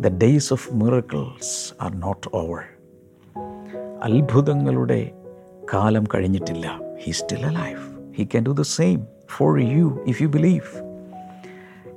The 0.00 0.18
days 0.18 0.52
of 0.52 0.74
miracles 0.74 1.82
are 1.82 2.00
not 2.00 2.36
over 2.36 2.58
അത്ഭുതങ്ങളുടെ 4.04 5.10
കാലം 5.74 6.04
കഴിഞ്ഞിട്ടില്ല. 6.14 6.80
He 7.02 7.10
still 7.10 7.46
alive 7.50 7.90
he 8.18 8.24
can 8.24 8.44
do 8.44 8.50
the 8.50 8.60
same 8.60 9.06
for 9.36 9.60
you 9.60 10.04
if 10.06 10.22
you 10.22 10.28
believe 10.28 10.82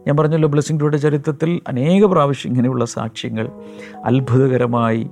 ഞാൻ 0.08 0.18
പറഞ്ഞല്ലോ 0.18 0.50
ബ്ലെസ്സിംഗ് 0.50 0.98
ചരിത്രത്തിൽ 0.98 1.62
അനേക 1.68 2.06
പ്രാവശ്യം 2.06 2.50
ഇങ്ങനെയുള്ള 2.50 2.86
സാക്ഷ്യങ്ങൾ 2.86 3.50
അത്ഭുതകരമായി 4.06 5.10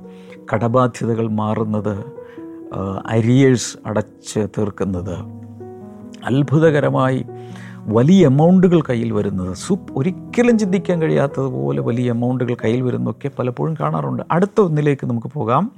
കടബാധ്യതകൾ 0.53 1.27
മാറുന്നത് 1.27 2.05
അരിയേഴ്സ് 3.07 3.77
അടച്ച് 3.85 4.47
തീർക്കുന്നത് 4.57 5.15
അത്ഭുതകരമായി 6.25 7.25
വലിയ 7.87 8.25
എമൗണ്ടുകൾ 8.25 8.81
കയ്യിൽ 8.81 9.13
വരുന്നത്. 9.13 9.55
സൂപ്പ് 9.55 9.93
ഒരിക്കലും 9.97 10.59
ചിന്തിക്കാൻ 10.59 11.01
കഴിയാത്തതുപോലെ 11.01 11.81
വലിയ 11.81 12.09
എമൗണ്ടുകൾ 12.09 12.55
കയ്യിൽ 12.63 12.81
വരുന്നതൊക്കെ 12.81 13.31
പലപ്പോഴും 13.39 13.75
കാണാറുണ്ട്. 13.79 14.23
അടുത്ത 14.31 14.61
ഒന്നിലേക്ക് 14.61 15.07
നമുക്ക് 15.07 15.27
പോകാം. 15.27 15.71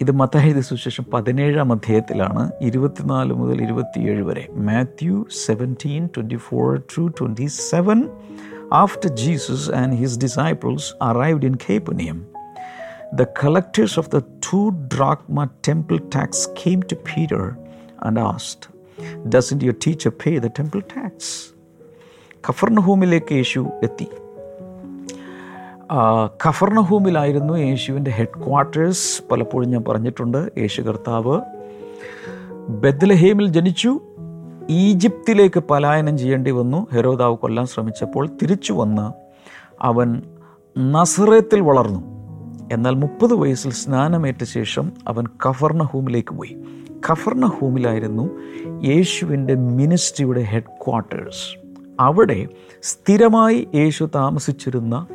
ഇത് 0.00 0.10
മത്തായത് 0.10 0.60
സുശേഷം 0.60 1.04
പതിനേഴാം 1.12 1.72
അധ്യായത്തിലാണ്. 1.72 2.52
ഇരുപത്തിനാല് 2.60 3.32
മുതൽ 3.32 3.62
ഇരുപത്തിയേഴ് 3.62 4.22
വരെ. 4.22 4.48
Matthew 4.50 5.26
seventeen 5.46 6.06
twenty 6.06 6.36
four 6.36 6.82
to 6.98 7.08
twenty 7.08 7.46
seven 7.46 8.04
after 8.72 9.16
Jesus 9.16 9.70
and 9.70 9.94
his 9.94 10.18
disciples 10.18 10.94
arrived 11.02 11.46
in 11.46 11.54
Capernaum 11.70 12.26
the 13.14 13.22
collectors 13.22 13.98
of 13.98 14.10
the 14.16 14.18
two 14.18 14.68
drachma 14.68 15.44
temple 15.44 15.98
tax 15.98 16.48
came 16.48 16.80
to 16.80 16.94
Peter 16.94 17.56
and 18.02 18.20
asked, 18.20 18.77
Doesn't 19.34 19.62
your 19.62 19.76
teacher 19.84 20.12
pay 20.26 20.38
the 20.38 20.46
temple 20.46 20.80
tax 20.80 21.54
കഫർണഹൂമിലേക്ക് 22.48 23.32
യേശു 23.32 23.70
എത്തി. 23.82 24.08
കഫർണഹൂമിലായിരുന്നു 26.46 27.54
യേശുവിന്റെ 27.54 28.10
head 28.10 28.46
quarters 28.46 29.22
പലപ്പോഴും 29.30 29.70
ഞാൻ 29.70 29.84
പറഞ്ഞിട്ടുണ്ട് 29.88 30.50
യേശു 30.58 30.82
കർത്താവ് 30.82 31.40
ബദ്ലഹേമിൽ 32.68 33.48
ജനിച്ചു. 33.48 34.00
ഈജിപ്തിലേക്ക് 34.70 35.60
പലായനം 35.60 36.18
ചെയ്യേണ്ടി 36.18 36.50
വന്നു. 36.50 36.86
ഹെരോദാവ് 36.92 37.36
കൊല്ലാൻ 37.38 37.66
ശ്രമിച്ചപ്പോൾ 37.66 38.26
തിരിച്ചു 38.42 38.72
വന്ന് 38.72 39.12
അവൻ 39.80 40.22
നസറേത്തിൽ 40.78 41.60
വളർന്നു. 41.60 42.17
എന്നാൽ 42.72 42.94
മുപ്പത് 42.94 43.34
വയസ്സിൽ 43.34 43.72
സ്നാനമേറ്റ 43.72 44.44
ശേഷം 44.44 44.92
അവൻ 45.08 45.24
കഫർണഹൂമിലേക്ക് 45.26 46.34
പോയി. 46.34 46.56
കഫർണഹൂമിലായിരുന്നു 47.10 48.30
യേശുവിന്റെ 48.84 49.54
മിനിസ്ട്രിയുടെ 49.54 50.40
ഹെഡ് 50.40 50.84
ക്വാർട്ടേഴ്സ് 50.86 51.58
അവിടെ 52.00 52.46
സ്ഥിരമായി 52.82 53.68
യേശു 53.74 54.10
താമസിച്ചിരുന്ന 54.14 55.06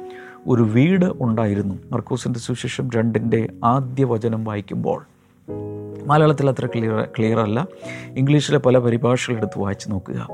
ഒരു 0.48 0.64
വീട് 0.64 1.06
ഉണ്ടായിരുന്നു. 1.06 1.76
മർക്കൂസിന്റെ 1.92 2.40
സുശേഷം 2.40 2.90
രണ്ടിന്റെ 2.96 3.50
ആദ്യ 3.64 4.04
വചനം 4.04 4.44
വായിക്കുമ്പോൾ. 4.44 5.06
മലയാളത്തിൽ 6.06 6.50
അത്ര 6.50 6.66
ക്ലിയർ 6.66 7.08
ക്ലിയർ 7.18 7.40
അല്ല 7.40 7.68
ഇംഗ്ലീഷിലെ 8.18 8.58
പല 8.58 8.78
പരിഭാഷകളെടുത്ത് 8.78 9.60
വായിച്ച് 9.60 9.92
നോക്കുക. 9.92 10.28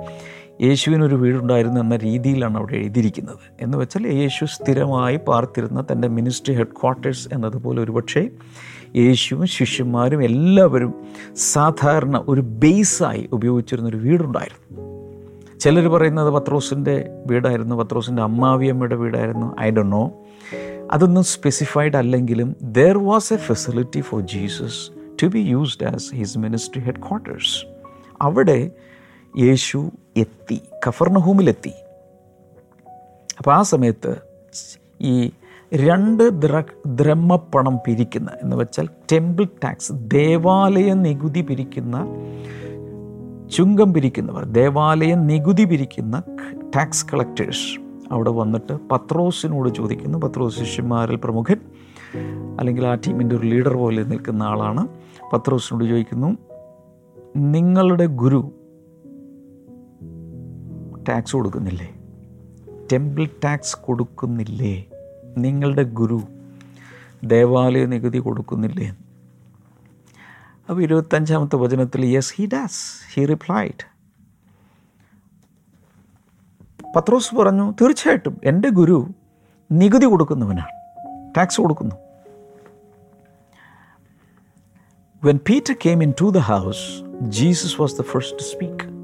യേശുവിനൊരു 0.62 1.16
വീടുണ്ടായിരുന്നു 1.16 1.82
എന്ന 1.82 1.96
രീതിയിലാണ് 1.96 2.58
അവിടെ 2.58 2.74
എഴുതിയിരിക്കുന്നത്. 2.74 3.38
എന്ന് 3.62 3.78
വെച്ചാൽ 3.78 4.08
യേശു 4.08 4.46
സ്ഥിരമായി 4.46 5.20
പാർത്തിരുന്ന 5.28 5.86
തന്റെ 5.92 6.08
മിനിസ്ട്രി 6.08 6.56
ഹെഡ് 6.56 6.68
ക്വാർട്ടേഴ്സ് 6.68 7.30
എന്നതുപോലെ 7.34 7.82
ഒരുപക്ഷേ 7.82 8.30
യേശുവും 8.96 9.48
ശിഷ്യന്മാരും 9.48 10.24
എല്ലാവരും 10.24 10.94
സാധാരണ 11.36 12.26
ഒരു 12.28 12.42
ബേസായി 12.42 13.30
ഉപയോഗിച്ചിരുന്നൊരു 13.32 13.98
വീടുണ്ടായിരുന്നു. 13.98 14.90
ചിലർ 15.60 15.88
പറയുന്നത് 15.88 16.30
പത്രോസിന്റെ 16.30 17.10
വീടായിരുന്നു 17.28 17.76
പത്രോസിന്റെ 17.76 18.22
അമ്മാവിയമ്മയുടെ 18.22 18.96
വീടായിരുന്നു 18.96 19.56
ഐ 19.62 19.70
ഡോ 19.70 19.84
നോ. 19.84 20.12
അതൊന്നും 20.92 21.24
സ്പെസിഫൈഡ് 21.24 21.98
അല്ലെങ്കിലും 21.98 22.56
there 22.62 22.98
was 22.98 23.34
a 23.34 23.38
facility 23.38 24.02
for 24.02 24.22
Jesus 24.22 24.92
to 25.24 25.28
be 25.28 25.40
used 25.40 25.88
as 25.88 26.16
his 26.16 26.38
ministry 26.38 26.82
headquarters 27.00 27.66
അവിടെ 28.22 28.72
യേശു 29.38 29.92
എത്തി 30.18 30.62
കഫർണഹൂമിലെത്തി 30.88 31.74
അപ്പോൾ 33.38 33.52
ആ 33.52 33.62
സമയത്ത് 33.62 34.16
ഈ 35.02 35.32
രണ്ട് 35.74 36.42
ദ്ര 36.42 36.64
ദ്രഹ്മപ്പണം 36.88 37.80
പിരിക്കുന്ന 37.86 38.32
എന്ന് 38.44 38.56
വെച്ചാൽ 38.56 38.88
ടെമ്പിൾ 39.12 39.48
ടാക്സ് 39.64 39.94
ദേവാലയ 39.94 40.94
നികുതി 40.94 41.42
പിരിക്കുന്ന 41.42 42.08
ചുങ്കം 43.48 43.94
പിരിക്കുന്നവർ 43.94 44.44
ദേവാലയ 44.44 45.16
നികുതി 45.16 45.66
പിരിക്കുന്ന 45.66 46.24
ടാക്സ് 46.76 47.06
കളക്ടേഴ്സ് 47.14 47.80
അവിടെ 48.12 48.30
വന്നിട്ട് 48.30 48.74
പത്രോസിനോട് 48.74 49.70
ചോദിക്കുന്നു. 49.70 50.18
പത്രോസ് 50.18 50.60
ശിഷ്യന്മാരിൽ 50.60 51.16
പ്രമുഖൻ 51.16 51.60
അല്ലെങ്കിൽ 52.60 52.88
ആ 52.88 52.94
ടീമിന്റെ 52.94 53.36
ഒരു 53.36 53.48
ലീഡർ 53.48 53.74
പോലെ 53.74 54.04
നിൽക്കുന്ന 54.04 54.44
ആളാണ്. 54.44 54.88
പത്രോസിനോട് 55.34 55.86
ചോദിക്കുന്നു 55.86 56.38
നിങ്ങളുടെ 57.36 58.06
ഗുരു 58.06 58.52
ടാക്സ് 61.10 61.36
കൊടുക്കുന്നില്ലേ? 61.36 61.90
ടെമ്പിൾ 62.92 63.28
ടാക്സ് 63.44 63.78
കൊടുക്കുന്നില്ലേ? 63.78 64.86
നിങ്ങളുടെ 65.38 65.84
ഗുരു 65.84 66.22
ദേവാലയ 67.24 67.86
നികുതി 67.86 68.18
കൊടുക്കുന്നില്ലേ? 68.18 68.90
അപ്പോൾ 70.70 70.82
ഇരുപത്തഞ്ചാമത്തെ 70.82 71.56
വചനത്തിൽ 71.56 72.06
yes 72.06 72.34
he 72.36 72.50
does 72.54 72.82
he 73.14 73.26
replied 73.26 73.86
Pathros 76.96 77.36
പറഞ്ഞു 77.36 77.74
തീർച്ചയായിട്ടും 77.82 78.42
എന്റെ 78.44 78.70
ഗുരു 78.70 79.08
നികുതി 79.72 80.06
കൊടുക്കുന്നവനാണ്. 80.06 80.72
ടാക്സ് 81.38 81.62
കൊടുക്കുന്നു. 81.62 81.96
When 85.24 85.40
Peter 85.50 85.76
came 85.86 86.04
into 86.22 86.30
the 86.30 86.38
house 86.38 86.86
Jesus 87.22 87.82
was 87.82 87.98
the 87.98 88.02
first 88.02 88.36
to 88.36 88.44
speak 88.44 88.99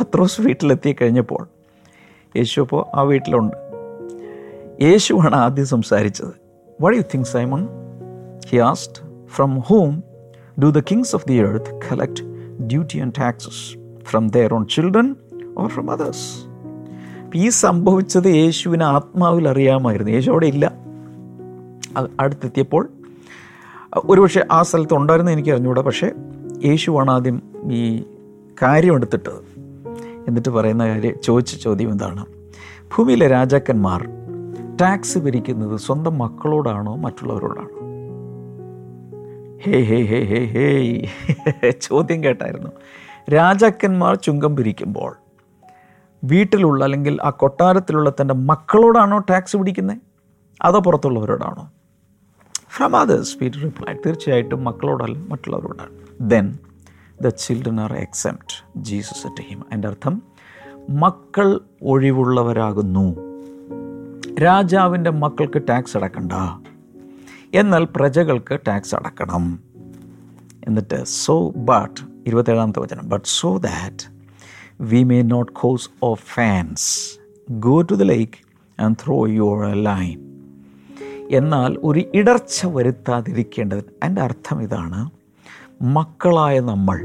Pathros 0.00 0.40
വീട്ടിലെത്തി 0.40 0.96
കഴിഞ്ഞപ്പോൾ 1.00 1.48
യേശു 2.36 2.60
അപ്പോൾ 2.60 2.96
ആ 2.96 3.02
വീട്ടിലുണ്ട്. 3.02 3.56
യേശുവാണ് 4.82 5.34
ആദ്യം 5.34 5.66
സംസാരിച്ചത്. 5.66 6.28
What 6.82 6.98
you 6.98 7.02
think 7.02 7.28
Simon 7.28 7.68
he 8.48 8.58
asked 8.58 9.26
from 9.26 9.58
whom 9.58 10.02
do 10.62 10.66
the 10.66 10.80
kings 10.80 11.14
of 11.14 11.28
the 11.28 11.34
earth 11.34 11.80
collect 11.92 12.22
duty 12.62 12.98
and 12.98 13.12
taxes 13.20 13.78
from 14.04 14.28
their 14.28 14.54
own 14.54 14.66
children 14.66 15.16
or 15.58 15.68
from 15.68 15.90
others 15.90 16.48
ഈ 17.34 17.48
സംഭവിച്ചത് 17.48 18.26
യേശുവിന് 18.26 18.82
ആത്മാവിൽ 18.82 19.48
അറിയാമായിരുന്നു. 19.48 20.12
യേശു 20.12 20.30
അവിടെ 20.30 20.46
ഇല്ല. 20.46 20.72
അടുത്തെത്തിയപ്പോൾ 22.20 22.88
ഒരുപക്ഷെ 23.94 24.44
ആ 24.52 24.62
സ്ഥലത്ത് 24.62 24.94
ഉണ്ടായിരുന്നു 24.94 25.32
എനിക്ക് 25.32 25.50
അറിഞ്ഞുകൂടാ. 25.50 25.82
പക്ഷേ 25.82 26.10
യേശുവാണ് 26.64 27.10
ആദ്യം 27.10 27.42
ഈ 27.72 28.04
കാര്യം 28.62 28.94
എടുത്തിട്ടത്. 28.94 29.57
എന്നിട്ട് 30.28 30.48
പറയുന്ന 30.48 30.88
കാര്യം 30.88 31.14
ചോദിച്ച 31.22 31.56
ചോദ്യം 31.56 31.92
എന്താണ് 31.92 32.26
ഭൂമിയിലെ 32.96 33.28
രാജാക്കന്മാർ 33.28 34.08
ടാക്സ് 34.80 35.18
പിരിക്കുന്നത് 35.18 35.78
സ്വന്തം 35.78 36.18
മക്കളോടാണോ 36.18 36.96
മറ്റുള്ളവരോടാണോ? 36.96 37.68
ഹേ 39.62 39.80
ഹേ 39.82 40.02
ഹേ 40.04 40.44
ഹേ 40.44 40.44
ഹേ 41.48 41.70
ചോദ്യം 41.70 42.24
കേട്ടായിരുന്നു. 42.24 42.70
രാജാക്കന്മാർ 43.30 44.14
ചുങ്കം 44.14 44.56
പിരിക്കുമ്പോൾ 44.56 45.16
വീട്ടിലുള്ള 46.24 46.84
അല്ലെങ്കിൽ 46.84 47.18
ആ 47.22 47.30
കൊട്ടാരത്തിലുള്ള 47.30 48.10
തന്റെ 48.10 48.34
മക്കളോടാണോ 48.34 49.18
ടാക്സ് 49.18 49.56
പിടിക്കുന്നത് 49.56 49.98
അതോ 50.62 50.78
പുറത്തുള്ളവരോടാണോ? 50.78 51.70
ഫ്രം 52.76 52.96
അതേഴ്സ് 52.96 53.38
പീറ്റർ 53.38 53.60
റിപ്ലൈ 53.60 53.94
തീർച്ചയായിട്ടും 54.06 54.64
മക്കളോടല്ല 54.64 55.18
മറ്റുള്ളവരോടാണ്. 55.18 55.90
Then 56.20 56.58
the 57.22 57.28
children 57.28 57.80
are 57.80 57.92
except 57.92 58.82
Jesus 58.82 59.26
at 59.26 59.42
him 59.42 59.58
അതിന്റെ 59.58 59.88
അർത്ഥം 59.88 60.22
മക്കൾ 60.90 61.60
ഒഴിവുള്ളവരാകുന്നു. 61.82 63.16
രാജാവിന്റെ 64.40 65.10
മക്കൾക്ക് 65.10 65.62
ടാക്സ് 65.68 65.96
അടക്കണ്ട. 65.96 66.32
എന്നാൽ 67.54 67.88
പ്രജകൾക്ക് 67.96 68.58
ടാക്സ് 68.68 68.94
അടക്കണം. 68.94 69.60
എന്നിട്ട് 70.66 71.04
സോ 71.04 71.50
ബട്ട് 71.50 72.00
ഇരുപത്തേഴാമത്തെ 72.26 72.80
വചനം 72.80 73.08
but 73.08 73.28
so 73.28 73.56
that 73.56 74.18
we 74.80 75.02
may 75.02 75.22
not 75.22 75.52
cause 75.52 75.90
offence 76.24 77.18
go 77.50 77.82
to 77.82 77.94
the 77.94 78.02
lake 78.02 78.38
and 78.80 78.96
throw 79.04 79.26
your 79.26 79.84
line 79.84 80.28
എന്നാൽ 81.30 81.78
ഒരു 81.82 82.04
ഇടർച്ച 82.14 82.66
വരുത്താതിരിക്കേണ്ടത് 82.66 83.84
എന്റെ 84.04 84.22
അർത്ഥം 84.22 84.62
ഇതാണ് 84.62 85.10
മക്കളായ 85.82 86.60
നമ്മൾ. 86.60 86.96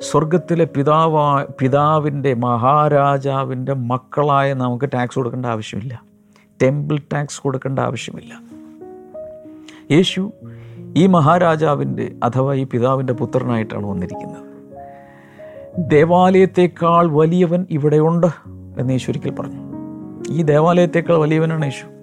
സ്വർഗത്തിലെ 0.00 0.64
പിതാവാ 0.64 1.46
പിതാവിന്റെ 1.60 2.34
മഹാരാജാവിന്റെ 2.34 3.74
മക്കളായ 3.74 4.52
നമുക്ക് 4.52 4.84
ടാക്സ് 4.94 5.14
കൊടുക്കേണ്ട 5.14 5.46
ആവശ്യമില്ല. 5.46 6.02
ടെമ്പിൾ 6.62 6.98
ടാക്സ് 7.12 7.42
കൊടുക്കേണ്ട 7.42 7.78
ആവശ്യമില്ല. 7.78 8.34
യേശു 9.90 10.32
ഈ 10.96 11.06
മഹാരാജാവിന്റെ 11.06 12.12
അഥവാ 12.24 12.54
ഈ 12.54 12.64
പിതാവിന്റെ 12.64 13.12
പുത്രനായിട്ടാണ് 13.12 13.86
വന്നിരിക്കുന്നത്. 13.86 14.46
ദേവാലയത്തേക്കാൾ 15.90 17.06
വലിയവൻ 17.06 17.66
ഇവിടെയുണ്ട് 17.70 18.26
എന്ന് 18.78 18.92
യേശു 18.92 19.10
ഒരിക്കൽ 19.10 19.30
പറഞ്ഞു. 19.30 19.60
ഈ 20.30 20.42
ദേവാലയത്തേക്കാൾ 20.42 21.16
വലിയവനാണ് 21.16 21.64
യേശു. 21.64 21.95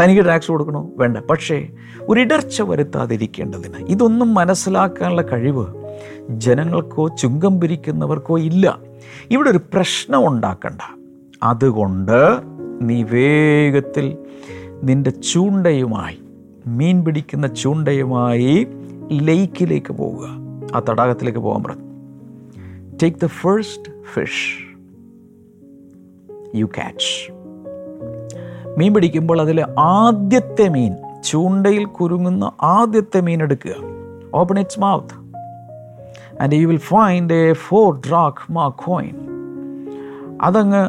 തനിക്ക് 0.00 0.24
ടാക്സ് 0.24 0.50
കൊടുക്കണോ? 0.50 0.90
വേണ്ട. 0.96 1.16
പക്ഷേ 1.16 1.68
ഒരിടർച്ച 2.00 2.62
വരുത്താതിരിക്കേണ്ടതിന് 2.62 3.76
ഇതൊന്നും 3.76 4.34
മനസ്സിലാക്കാനുള്ള 4.34 5.22
കഴിവ് 5.22 5.66
ജനങ്ങൾക്കോ 6.30 7.08
ചുങ്കം 7.08 7.60
പിരിക്കുന്നവർക്കോ 7.60 8.38
ഇല്ല. 8.38 8.78
ഇവിടെ 9.30 9.50
ഒരു 9.50 9.58
പ്രശ്നം 9.58 10.28
ഉണ്ടാക്കണ്ട. 10.28 10.80
അതുകൊണ്ട് 11.42 12.40
നീ 12.82 13.02
വേഗത്തിൽ 13.02 14.18
നിന്റെ 14.82 15.10
ചൂണ്ടയുമായി 15.10 16.20
മീൻ 16.66 17.04
പിടിക്കുന്ന 17.04 17.46
ചൂണ്ടയുമായി 17.46 18.66
ലേക്കിലേക്ക് 19.12 19.92
പോവുക. 19.92 20.28
ആ 20.74 20.82
തടാകത്തിലേക്ക് 20.90 21.38
പോകാൻ 21.38 21.62
പറഞ്ഞു 21.62 21.90
take 23.02 23.18
the 23.22 23.26
first 23.26 23.92
fish 24.14 24.76
you 26.54 26.64
catch 26.64 27.39
മീൻ 28.80 28.92
പിടിക്കുമ്പോൾ 28.94 29.38
അതിൽ 29.40 29.58
ആദ്യത്തെ 29.78 30.66
മീൻ 30.68 30.92
ചൂണ്ടയിൽ 31.24 31.84
കുരുങ്ങുന്ന 31.84 32.44
ആദ്യത്തെ 32.62 33.20
മീൻ 33.20 33.40
എടുക്കുക. 33.42 33.74
Open 34.34 34.58
its 34.58 34.80
mouth 34.80 35.16
and 36.42 36.54
you 36.54 36.66
will 36.66 36.84
find 36.92 37.32
a 37.32 37.52
four 37.66 37.88
drachma 38.52 38.68
coin 38.84 39.16
അതങ്ങ് 40.42 40.82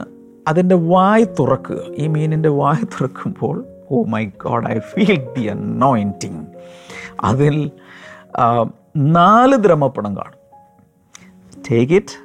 അതിന്റെ 0.48 0.76
വായ് 0.76 1.26
തുറക്കുക. 1.40 1.82
ഈ 1.98 2.08
മീനിന്റെ 2.08 2.50
വായ് 2.50 2.84
തുറക്കുമ്പോൾ 2.94 3.56
ഓ 3.92 4.04
my 4.04 4.24
God 4.44 4.68
I 4.68 4.78
feel 4.92 5.18
the 5.38 5.44
anointing 5.54 6.42
അതിൽ 7.24 7.56
നാല് 8.98 9.56
ദ്രമപ്പണം 9.56 10.14
കാണും. 10.18 10.40
Take 11.72 11.94
it 11.94 12.16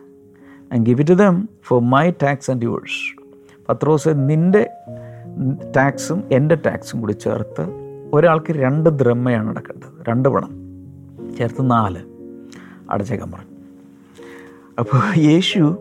and 0.73 0.87
give 0.87 1.01
it 1.01 1.17
them 1.19 1.49
for 1.63 1.81
my 1.95 2.07
tax 2.23 2.51
and 2.51 2.65
yours 2.65 3.03
Pathros 3.69 4.13
നിന്റെ 4.31 4.63
ടാക്സും 5.77 6.25
എന്റെ 6.33 6.55
ടാക്സും 6.55 7.01
കൂടി 7.01 7.13
ചേർത്ത് 7.13 7.67
ഒരാൾക്ക് 8.13 8.53
രണ്ട് 8.53 8.91
ദ്രമ്മയാണ് 8.91 9.51
അടക്കേണ്ടത്. 9.51 10.05
രണ്ട് 10.09 10.29
പണം. 10.29 10.51
ചേർത്ത് 11.37 11.71
നാല്. 11.71 11.99
അടച്ചേക്കാൻ 12.91 13.33
പറഞ്ഞു 13.33 13.57
അപ്പോൾ 14.79 15.19
യേശു 15.19 15.77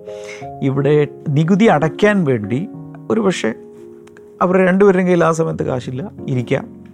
ഇവിടെ 0.61 1.07
നികുതി 1.29 1.65
അടയ്ക്കാൻ 1.65 2.23
വേണ്ടി 2.23 2.67
ഒരു 3.11 3.21
പക്ഷേ 3.21 3.53
അവർ 4.41 4.57
രണ്ടുപേരും 4.57 5.05
കയ്യിൽ 5.05 5.23
ആ 5.23 5.31
സമയത്ത് 5.31 5.63
കാശില്ല 5.63 6.11
ഇരിക്കാം. 6.29 6.85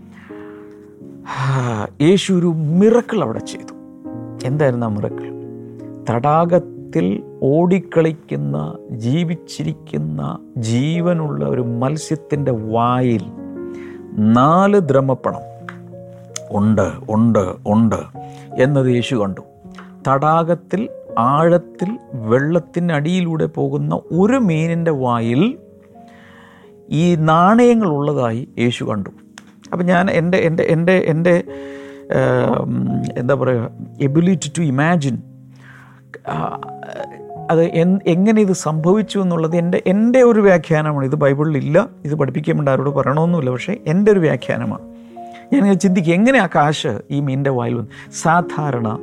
യേശു 2.01 2.33
ഒരു 2.33 2.47
മിറക്കിൾ 2.47 3.23
അവിടെ 3.23 3.39
ചെയ്തു. 3.39 3.73
എന്തായിരുന്നു 4.47 4.85
ആ 4.85 4.89
മിറക്കിൾ 4.89 5.31
തടാകത്തിൽ 6.91 7.23
ഓടിക്കളിക്കുന്ന 7.43 8.57
ജീവിച്ചിരിക്കുന്ന 8.91 10.21
ജീവനുള്ള 10.57 11.45
ഒരു 11.45 11.61
മത്സ്യത്തിന്റെ 11.61 12.51
വായിൽ 12.51 13.23
നാല് 14.33 14.79
ദ്രമപ്പണം. 14.89 15.43
ഉണ്ട് 16.51 16.87
ഉണ്ട് 17.09 17.45
ഉണ്ട് 17.67 18.01
എന്നത് 18.61 18.89
യേശു 18.95 19.15
കണ്ടു. 19.15 19.41
തടാകത്തിൽ 20.07 20.89
ആഴത്തിൽ 21.19 21.91
വെള്ളത്തിനടിയിലൂടെ 22.13 23.45
പോകുന്ന 23.45 23.95
ഒരു 23.95 24.39
മീനിന്റെ 24.49 24.91
വായിൽ 24.91 25.57
ഈ 26.89 27.15
നാണയങ്ങൾ 27.15 27.87
ഉള്ളതായി 27.87 28.49
യേശു 28.59 28.83
കണ്ടു. 28.83 29.09
അപ്പം 29.71 29.85
ഞാൻ 29.85 30.05
എന്റെ 30.11 30.37
എന്റെ 30.37 30.63
എന്റെ 30.63 30.97
എന്റെ 31.07 31.35
എന്താ 33.17 33.33
പറയുക 33.33 33.69
എബിലിറ്റി 34.01 34.49
ടു 34.57 34.61
ഇമാജിൻ 34.61 35.17
അത് 37.51 37.63
എങ്ങനെ 38.07 38.41
ഇത് 38.41 38.53
സംഭവിച്ചു 38.53 39.19
എന്നുള്ളത് 39.19 39.55
എന്റെ 39.55 39.83
എന്റെ 39.87 40.21
ഒരു 40.21 40.39
വ്യാഖ്യാനമാണ്. 40.39 41.05
ഇത് 41.05 41.15
ബൈബിളിൽ 41.15 41.57
ഇല്ല 41.57 41.89
ഇത് 42.05 42.15
പഠിപ്പിക്കുമ്പോൾ 42.15 42.69
ആരോട് 42.69 42.89
പറയണമെന്നില്ല 42.89 43.49
പക്ഷേ 43.49 43.77
എന്റെ 43.87 44.11
ഒരു 44.11 44.19
വ്യാഖ്യാനമാണ്. 44.19 44.91
ഞാൻ 45.53 45.79
ചിന്തിക്കുക 45.79 46.13
എങ്ങനെ 46.13 46.39
ആ 46.39 46.47
കാശ് 46.55 47.01
ഈ 47.11 47.19
മീനിന്റെ 47.19 47.49
വായിൽ 47.49 47.73
വന്നു 47.73 47.89
സാധാരണ 48.21 48.97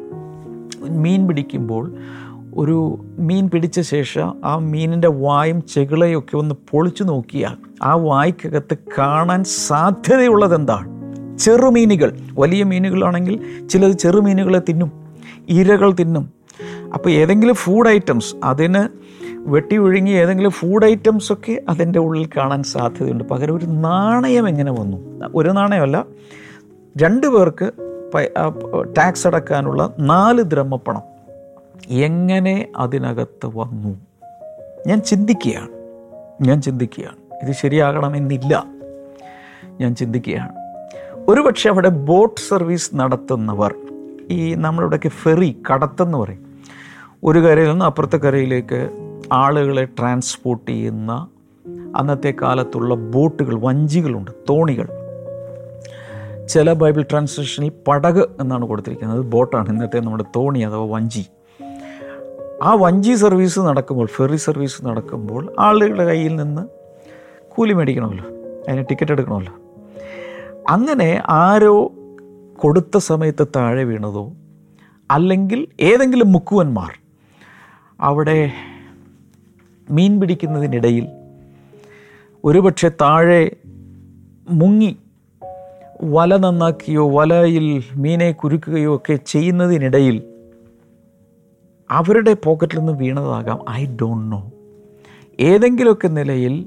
മീൻ 0.90 1.28
പിടിക്കുമ്പോൾ 1.28 1.94
ഒരു 2.54 3.04
മീൻ 3.18 3.50
പിടിച്ച 3.50 3.80
ശേഷം 3.80 4.34
ആ 4.44 4.58
മീനിന്റെ 4.58 5.08
വായും 5.08 5.62
ചെകിളയും 5.62 6.18
ഒക്കെ 6.18 6.36
ഒന്ന് 6.36 6.54
പൊളിച്ചു 6.70 7.04
നോക്കിയാൽ 7.04 7.56
ആ 7.82 7.94
വായ്ക്കകത്ത് 7.94 8.78
കാണാൻ 8.98 9.44
സാധ്യതയുള്ളത് 9.44 10.54
എന്താണ്? 10.54 10.88
ചെറുമീനുകൾ. 11.38 12.18
വലിയ 12.38 12.62
മീനുകളാണെങ്കിൽ 12.62 13.40
ചിലത് 13.68 13.92
ചെറുമീനുകളെ 13.92 14.62
തിന്നും 14.68 14.92
ഇരകൾ 15.48 15.92
തിന്നും 15.92 16.37
അപ്പോൾ 16.94 17.10
ഏതെങ്കിലും 17.10 17.54
ഫുഡ് 17.54 17.88
ഐറ്റംസ് 17.88 18.34
അതിന് 18.44 18.88
വെട്ടി 19.34 19.76
ഒഴുങ്ങി 19.76 20.10
ഏതെങ്കിലും 20.10 20.50
ഫുഡ് 20.50 20.84
ഐറ്റംസൊക്കെ 20.84 21.62
അതിന്റെ 21.68 21.98
ഉള്ളിൽ 21.98 22.28
കാണാൻ 22.36 22.62
സാധ്യതയുണ്ട്. 22.62 23.24
പകരം 23.24 23.56
ഒരു 23.56 23.64
നാണയം 23.64 24.48
എങ്ങനെ 24.48 24.72
വന്നു? 24.72 25.20
ഒരു 25.34 25.48
നാണയമല്ല 25.48 26.04
രണ്ട് 27.02 27.26
പേർക്ക് 27.26 27.70
ടാക്സ് 28.96 29.26
അടക്കാനുള്ള 29.26 29.94
നാല് 29.98 30.42
ദ്രമപ്പണം 30.42 31.02
എങ്ങനെ 31.88 32.68
അതിനകത്ത് 32.76 33.46
വന്നു? 33.46 33.96
ഞാൻ 34.86 35.00
ചിന്തിക്കുകയാണ്. 35.00 35.68
ഞാൻ 36.42 36.62
ചിന്തിക്കുകയാണ്. 36.62 37.44
ഇത് 37.44 37.52
ശരിയാകണമെന്നില്ല. 37.52 38.64
ഞാൻ 39.80 39.94
ചിന്തിക്കുകയാണ്. 39.94 40.52
ഒരുപക്ഷെ 41.28 41.70
അവിടെ 41.70 41.88
ബോട്ട് 41.88 42.40
സർവീസ് 42.48 42.90
നടത്തുന്നവർ 42.94 43.74
ഈ 44.30 44.54
നമ്മളിവിടെയൊക്കെ 44.54 45.08
ഫെറി 45.08 45.62
കടത്തെന്ന് 45.72 46.18
പറയും. 46.18 46.47
ഒരു 47.24 47.38
കരയിൽ 47.38 47.70
നിന്ന് 47.70 47.84
അപ്പുറത്തെ 47.84 48.16
കരയിലേക്ക് 48.16 48.90
ആളുകളെ 49.32 49.84
ട്രാൻസ്പോർട്ട് 49.84 50.70
ചെയ്യുന്ന 50.70 51.28
അന്നത്തെ 51.96 52.34
കാലത്തുള്ള 52.42 52.94
ബോട്ടുകൾ 52.94 53.54
വഞ്ചികളുണ്ട് 53.60 54.30
തോണികൾ. 54.50 54.88
ചില 56.48 56.72
ബൈബിൾ 56.72 57.02
ട്രാൻസ്ലേഷനിൽ 57.02 57.72
പടക് 57.88 58.28
എന്നാണ് 58.40 58.64
കൊടുത്തിരിക്കുന്നത്. 58.64 59.20
ബോട്ടാണ് 59.20 59.68
ഇന്നത്തെ 59.68 60.00
നമ്മുടെ 60.00 60.24
തോണി 60.36 60.58
അഥവാ 60.58 60.96
വഞ്ചി. 60.96 61.26
ആ 62.62 62.74
വഞ്ചി 62.74 63.14
സർവീസ് 63.14 63.58
നടക്കുമ്പോൾ 63.58 64.06
ഫെറി 64.06 64.36
സർവീസ് 64.36 64.84
നടക്കുമ്പോൾ 64.84 65.54
ആളുകളുടെ 65.58 66.04
കയ്യിൽ 66.04 66.36
നിന്ന് 66.36 66.62
കൂലി 67.48 67.72
മേടിക്കണമല്ലോ. 67.72 68.24
അതിന് 68.68 68.84
ടിക്കറ്റ് 68.90 69.12
എടുക്കണമല്ലോ. 69.12 69.52
അങ്ങനെ 70.68 71.22
ആരോ 71.28 71.92
കൊടുത്ത 72.56 72.98
സമയത്ത് 72.98 73.46
താഴെ 73.56 73.84
വീണതോ 73.84 74.32
അല്ലെങ്കിൽ 75.10 75.66
ഏതെങ്കിലും 75.80 76.32
മുക്കുവന്മാർ 76.32 77.07
അവിടെ 78.00 78.50
മീൻ 79.90 80.20
പിടിക്കുന്നതിനിടയിൽ 80.20 81.08
ഒരുപക്ഷെ 82.44 82.88
താഴെ 82.88 83.56
മുങ്ങി 84.50 84.96
വല 86.02 86.36
നന്നാക്കിയോ 86.36 87.10
വലയിൽ 87.10 87.82
മീനെ 87.96 88.30
കുരുക്കുകയോ 88.32 88.96
ഒക്കെ 88.96 89.18
ചെയ്യുന്നതിനിടയിൽ 89.26 90.22
അവരുടെ 91.90 92.36
പോക്കറ്റിൽ 92.44 92.78
നിന്ന് 92.78 92.92
വീണതാകാം. 92.92 93.64
ഐ 93.70 93.86
ഡോണ്ട് 93.86 94.32
നോ 94.32 94.52
ഏതെങ്കിലുമൊക്കെ 95.40 96.08
നിലയിൽ 96.08 96.66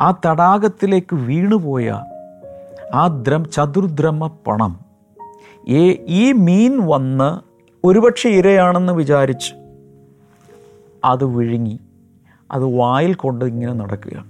ആ 0.00 0.14
തടാകത്തിലേക്ക് 0.26 1.14
വീണുപോയ 1.14 2.02
ആ 2.94 3.08
ദ്രം 3.08 3.50
ചതുർദ്രമ 3.50 4.26
പണം. 4.46 4.80
ഈ 6.08 6.32
മീൻ 6.32 6.86
വന്ന് 6.86 7.40
ഒരുപക്ഷെ 7.86 8.28
ഇരയാണെന്ന് 8.28 8.92
വിചാരിച്ച് 8.92 9.59
അത് 11.04 11.24
വിഴുങ്ങി. 11.24 11.80
അത് 12.52 12.64
വായിൽ 12.64 13.14
കൊണ്ട് 13.14 13.44
ഇങ്ങനെ 13.44 13.72
നടക്കുക 13.72 14.24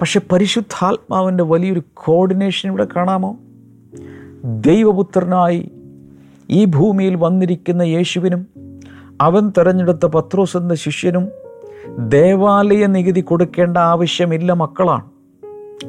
പക്ഷെ 0.00 0.20
പരിശുദ്ധാത്മാവിന്റെ 0.32 1.44
വലിയൊരു 1.44 1.82
കോർഡിനേഷൻ 1.94 2.68
ഇവിടെ 2.68 2.86
കാണാമോ? 2.96 3.36
ദൈവപുത്രനായി 4.44 5.70
ഈ 6.50 6.64
ഭൂമിയിൽ 6.64 7.14
വന്നിരിക്കുന്ന 7.14 7.82
യേശുവിനും 7.82 8.46
അവൻ 9.20 9.52
തെരഞ്ഞെടുത്ത 9.58 10.06
പത്രോസ് 10.06 10.56
എന്ന 10.56 10.74
ശിഷ്യനും 10.74 11.28
ദേവാലയ 12.08 12.86
നികുതി 12.86 13.20
കൊടുക്കേണ്ട 13.20 13.76
ആവശ്യമില്ല 13.76 14.52
മക്കളാണ്. 14.52 15.04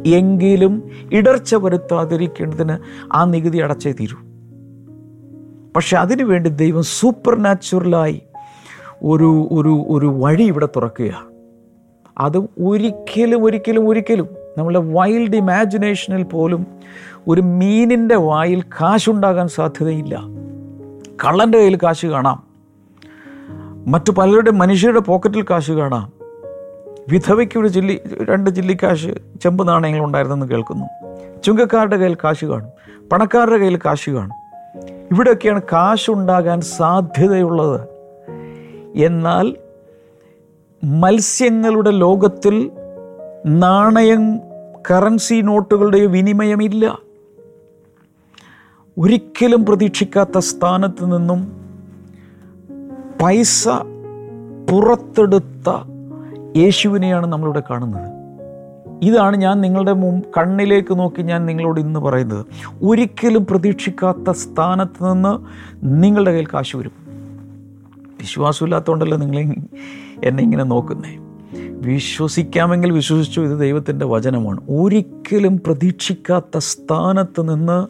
എങ്കിലും 0.08 0.84
ഇടർച്ച 1.14 1.56
വരുത്താതിരിക്കേണ്ടതിന് 1.56 2.78
ആ 3.14 3.26
നികുതി 3.26 3.58
അടച്ചേ 3.58 3.92
തീരൂ. 3.92 4.18
പക്ഷെ 5.76 5.98
അതിനുവേണ്ടി 5.98 6.50
ദൈവം 6.50 6.84
സൂപ്പർ 6.84 7.36
നാച്ചുറലായി 7.36 8.22
ഒരു 9.04 9.48
ഒരു 9.52 9.86
ഒരു 9.88 10.08
വഴി 10.08 10.44
ഇവിടെ 10.44 10.66
തുറക്കുകയാണ് 10.66 11.38
അത് 12.18 12.38
ഒരിക്കലും 12.38 13.44
ഒരിക്കലും 13.44 13.90
ഒരിക്കലും 13.90 14.28
നമ്മളുടെ 14.58 14.80
വൈൽഡ് 14.80 15.36
ഇമാജിനേഷനിൽ 15.36 16.24
പോലും 16.24 16.68
ഒരു 17.28 17.42
മീനിന്റെ 17.42 18.16
വായിൽ 18.16 18.62
കാശുണ്ടാകാൻ 18.62 19.48
സാധ്യതയില്ല. 19.48 20.22
കള്ളന്റെ 21.26 21.58
കയ്യിൽ 21.58 21.80
കാശ് 21.84 22.06
കാണാം. 22.06 22.44
മറ്റു 23.88 24.12
പലരുടെ 24.12 24.52
മനുഷ്യരുടെ 24.52 25.00
പോക്കറ്റിൽ 25.00 25.46
കാശ് 25.50 25.72
കാണാം. 25.72 26.14
വിധവയ്ക്ക് 27.10 27.60
ഒരു 27.60 27.68
ജില്ലി 27.68 28.00
രണ്ട് 28.22 28.50
ചില്ലിക്കാശ് 28.50 29.08
ചെമ്പ് 29.42 29.68
നാണയങ്ങൾ 29.68 30.06
ഉണ്ടായിരുന്നെന്ന് 30.06 30.46
കേൾക്കുന്നു. 30.46 30.86
ചുങ്കക്കാരുടെ 31.44 31.98
കയ്യിൽ 31.98 32.18
കാശ് 32.24 32.46
കാണും. 32.46 32.70
പണക്കാരുടെ 33.12 33.58
കയ്യിൽ 33.58 33.80
കാശ് 33.86 34.10
കാണും. 34.10 34.36
ഇവിടെയൊക്കെയാണ് 35.12 35.62
കാശുണ്ടാകാൻ 35.62 36.62
സാധ്യതയുള്ളത്. 36.62 37.97
എന്നാൽ 38.98 39.56
മത്സ്യങ്ങളുടെ 40.84 41.92
ലോകത്തിൽ 41.92 42.72
നാണയം 43.46 44.40
കറൻസി 44.92 45.42
നോട്ടുകളുടെ 45.42 46.06
വിനിമയമില്ല. 46.06 46.98
ഒരിക്കലും 49.00 49.66
പ്രതീക്ഷിക്കാത്ത 49.66 50.38
സ്ഥാനത്ത് 50.38 51.18
നിന്നും 51.18 51.66
പൈസ 53.24 53.68
പുറത്തെടുത്ത 54.70 55.70
യേശുവിനെയാണ് 56.58 57.28
നമ്മളിവിടെ 57.28 57.64
കാണുന്നത്. 57.70 58.18
ഇതാണ് 59.02 59.38
ഞാൻ 59.38 59.62
നിങ്ങളുടെ 59.62 59.94
മുൻ 59.94 60.22
കണ്ണിലേക്ക് 60.38 61.00
നോക്കി 61.00 61.22
ഞാൻ 61.22 61.46
നിങ്ങളോട് 61.46 61.80
ഇന്ന് 61.80 62.00
പറയുന്നത്. 62.00 62.46
ഒരിക്കലും 62.84 63.46
പ്രതീക്ഷിക്കാത്ത 63.46 64.32
സ്ഥാനത്ത് 64.32 65.14
നിന്ന് 65.14 65.40
നിങ്ങളുടെ 65.84 66.32
കയ്യിൽ 66.32 66.48
കാശ് 66.54 66.76
വരും. 66.76 67.07
വിശ്വാസമില്ലാത്തതുകൊണ്ടല്ലോ 68.18 69.18
നിങ്ങൾ 69.18 69.56
എന്നെ 70.24 70.44
ഇങ്ങനെ 70.44 70.64
നോക്കുന്നേ? 70.64 71.18
വിശ്വസിക്കാമെങ്കിൽ 71.70 72.92
വിശ്വസിച്ചു 72.92 73.42
ഇത് 73.42 73.60
ദൈവത്തിന്റെ 73.60 74.06
വചനമാണ്. 74.06 74.62
ഒരിക്കലും 74.70 75.58
പ്രതീക്ഷിക്കാത്ത 75.58 76.58
സ്ഥാനത്ത് 76.58 77.54
നിന്ന് 77.54 77.88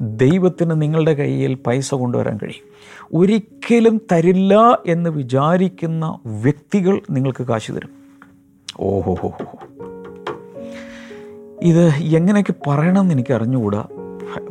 ദൈവത്തിന് 0.00 0.82
നിങ്ങളുടെ 0.82 1.14
കയ്യിൽ 1.14 1.54
പൈസ 1.54 1.94
കൊണ്ടുവരാൻ 1.94 2.38
കഴിയും. 2.42 2.74
ഒരിക്കലും 3.14 4.00
തരില്ല 4.12 4.78
എന്ന് 4.86 5.10
വിചാരിക്കുന്ന 5.10 6.18
വ്യക്തികൾ 6.26 7.00
നിങ്ങൾക്ക് 7.10 7.42
കാശ് 7.42 7.72
തരും. 7.72 7.90
ഓഹോ 8.80 9.14
ഹോ 9.14 9.32
ഇത് 11.62 11.88
എങ്ങനെയൊക്കെ 12.16 12.54
പറയണമെന്ന് 12.66 13.14
എനിക്ക് 13.14 13.32
അറിഞ്ഞുകൂടാ 13.32 13.84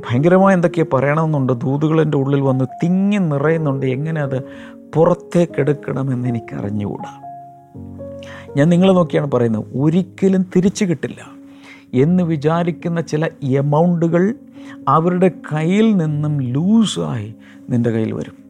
ഭയങ്കരമായ 0.09 0.53
എന്തൊക്കെയാണ് 0.53 0.95
പറയണമെന്നുണ്ട്. 0.95 1.53
ദൂതുകൾ 1.53 2.01
എന്റെ 2.01 2.17
ഉള്ളിൽ 2.17 2.41
വന്ന് 2.41 2.65
തിങ്ങി 2.83 3.17
നിറയുന്നുണ്ട്. 3.17 3.85
എങ്ങനെ 3.85 4.21
അത് 4.21 4.43
പുറത്തേക്കെടുക്കണമെന്ന് 4.93 6.27
എനിക്ക് 6.27 6.55
അറിഞ്ഞുകൂടാ 6.55 7.21
ഞാൻ 8.57 8.69
നിങ്ങളെ 8.69 8.93
നോക്കിയാണ് 8.93 9.31
പറയുന്നത് 9.31 9.65
ഒരിക്കലും 9.77 10.45
തിരിച്ചു 10.55 10.85
കിട്ടില്ല. 10.85 11.43
എന്ന് 11.93 12.23
വിചാരിക്കുന്ന 12.23 13.01
ചില 13.01 13.29
എമൗണ്ടുകൾ 13.43 14.33
അവരുടെ 14.87 15.31
കയ്യിൽ 15.53 15.97
നിന്നും 15.97 16.41
ലൂസായി 16.41 17.35
നിന്റെ 17.69 17.89
കയ്യിൽ 17.89 18.11
വരും. 18.13 18.43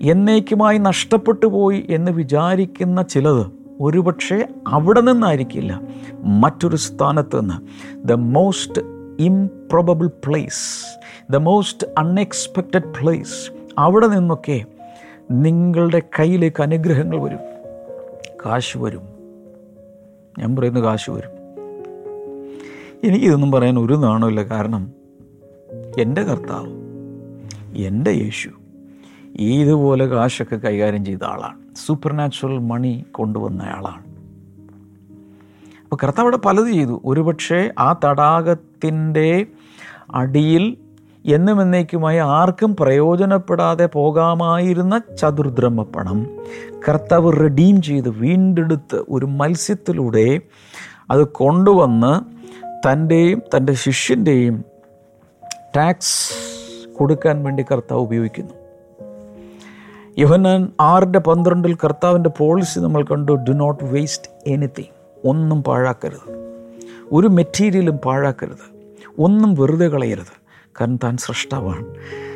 എന്നേക്കുമായി 0.00 0.78
നഷ്ടപ്പെട്ടു 0.78 1.46
പോയി 1.46 1.86
എന്ന് 1.90 2.12
വിചാരിക്കുന്ന 2.12 3.02
ചിലത് 3.02 3.46
ഒരുപക്ഷെ 3.80 4.48
അവിടെ 4.68 5.00
നിന്നായിരിക്കില്ല 5.00 5.80
മറ്റൊരു 6.24 6.76
സ്ഥാനത്ത് 6.76 7.40
നിന്ന്. 7.40 7.54
The 8.08 8.12
most 8.12 8.82
improbable 9.18 10.06
place 10.06 11.00
the 11.32 11.36
most 11.36 11.86
unexpected 11.98 12.92
place 13.00 13.52
അവിടെ 13.78 14.06
നിന്നൊക്കെ 14.06 14.64
നിങ്ങളുടെ 15.30 16.02
കയ്യിലേക്ക് 16.18 16.62
അനുഗ്രഹങ്ങൾ 16.62 17.22
വരും. 17.22 17.38
കാശ് 18.46 18.78
വരും. 18.78 19.02
ഞാൻ 20.38 20.56
പറയുന്ന 20.56 20.80
കാശ് 20.80 21.10
വരും. 21.10 21.30
എനിക്കിതൊന്നും 23.04 23.52
പറയാൻ 23.52 23.78
ഒരു 23.78 23.94
നാണമില്ല 23.94 24.42
കാരണം 24.42 24.92
എന്റെ 25.98 26.22
കർത്താവ് 26.22 26.68
എന്റെ 27.76 28.10
യേശു 28.10 28.50
ഇതുപോലെ 29.40 30.06
കാശൊക്കെ 30.06 30.56
കൈകാര്യം 30.56 31.04
ചെയ്ത 31.04 31.24
ആളാണ്. 31.24 31.74
സൂപ്പർ 31.86 32.12
നാച്ചുറൽ 32.12 32.58
മണി 32.58 33.04
കൊണ്ടുവന്ന 33.12 33.62
ആളാണ്. 33.62 34.04
അപ്പോൾ 35.82 35.96
കർത്താവ് 35.96 36.20
അവിടെ 36.20 36.36
പലത് 36.36 36.66
ചെയ്തു. 36.66 37.02
ഒരുപക്ഷെ 37.04 37.74
ആ 37.78 38.00
തടാകത്തിന്റെ 38.04 39.46
അടിയിൽ 40.14 40.76
എന്നും 41.26 41.62
എന്നേക്കുമായി 41.62 42.18
ആർക്കും 42.18 42.76
പ്രയോജനപ്പെടാതെ 42.76 43.86
പോകാമായിരുന്ന 43.86 45.00
ചതുർദ്രമ 45.18 45.82
പണം 45.82 46.26
കർത്താവ് 46.88 47.32
റെഡീം 47.40 47.82
ചെയ്ത് 47.82 48.08
വീണ്ടെടുത്ത് 48.08 49.04
ഒരു 49.08 49.26
മത്സ്യത്തിലൂടെ 49.26 50.40
അത് 51.10 51.26
കൊണ്ടുവന്ന് 51.26 52.20
തന്റെയും 52.88 53.42
തന്റെ 53.56 53.72
ശിഷ്യന്റെയും 53.72 54.64
ടാക്സ് 55.76 56.32
കൊടുക്കാൻ 56.92 57.44
വേണ്ടി 57.44 57.62
കർത്താവ് 57.62 58.00
ഉപയോഗിക്കുന്നു. 58.00 58.54
യോഹന്നാൻ 60.18 60.72
ആറിന്റെ 60.80 61.18
പന്ത്രണ്ടിൽ 61.18 61.74
കർത്താവിന്റെ 61.74 62.30
പോളിസി 62.30 62.80
നമ്മൾ 62.80 63.02
കണ്ടു 63.02 63.32
ഡു 63.32 63.52
നോട്ട് 63.52 63.84
വേസ്റ്റ് 63.84 64.30
എനിത്തിങ് 64.46 65.28
ഒന്നും 65.28 65.62
പാഴാക്കരുത്. 65.62 66.30
ഒരു 67.12 67.28
മെറ്റീരിയലും 67.28 67.96
പാഴാക്കരുത്. 67.96 68.74
ഒന്നും 69.18 69.54
വെറുതെ 69.54 69.88
കളയരുത്. 69.88 70.43
കാരണം 70.80 70.98
താൻ 71.04 71.16
സൃഷ്ടാവാണ്. 71.16 71.84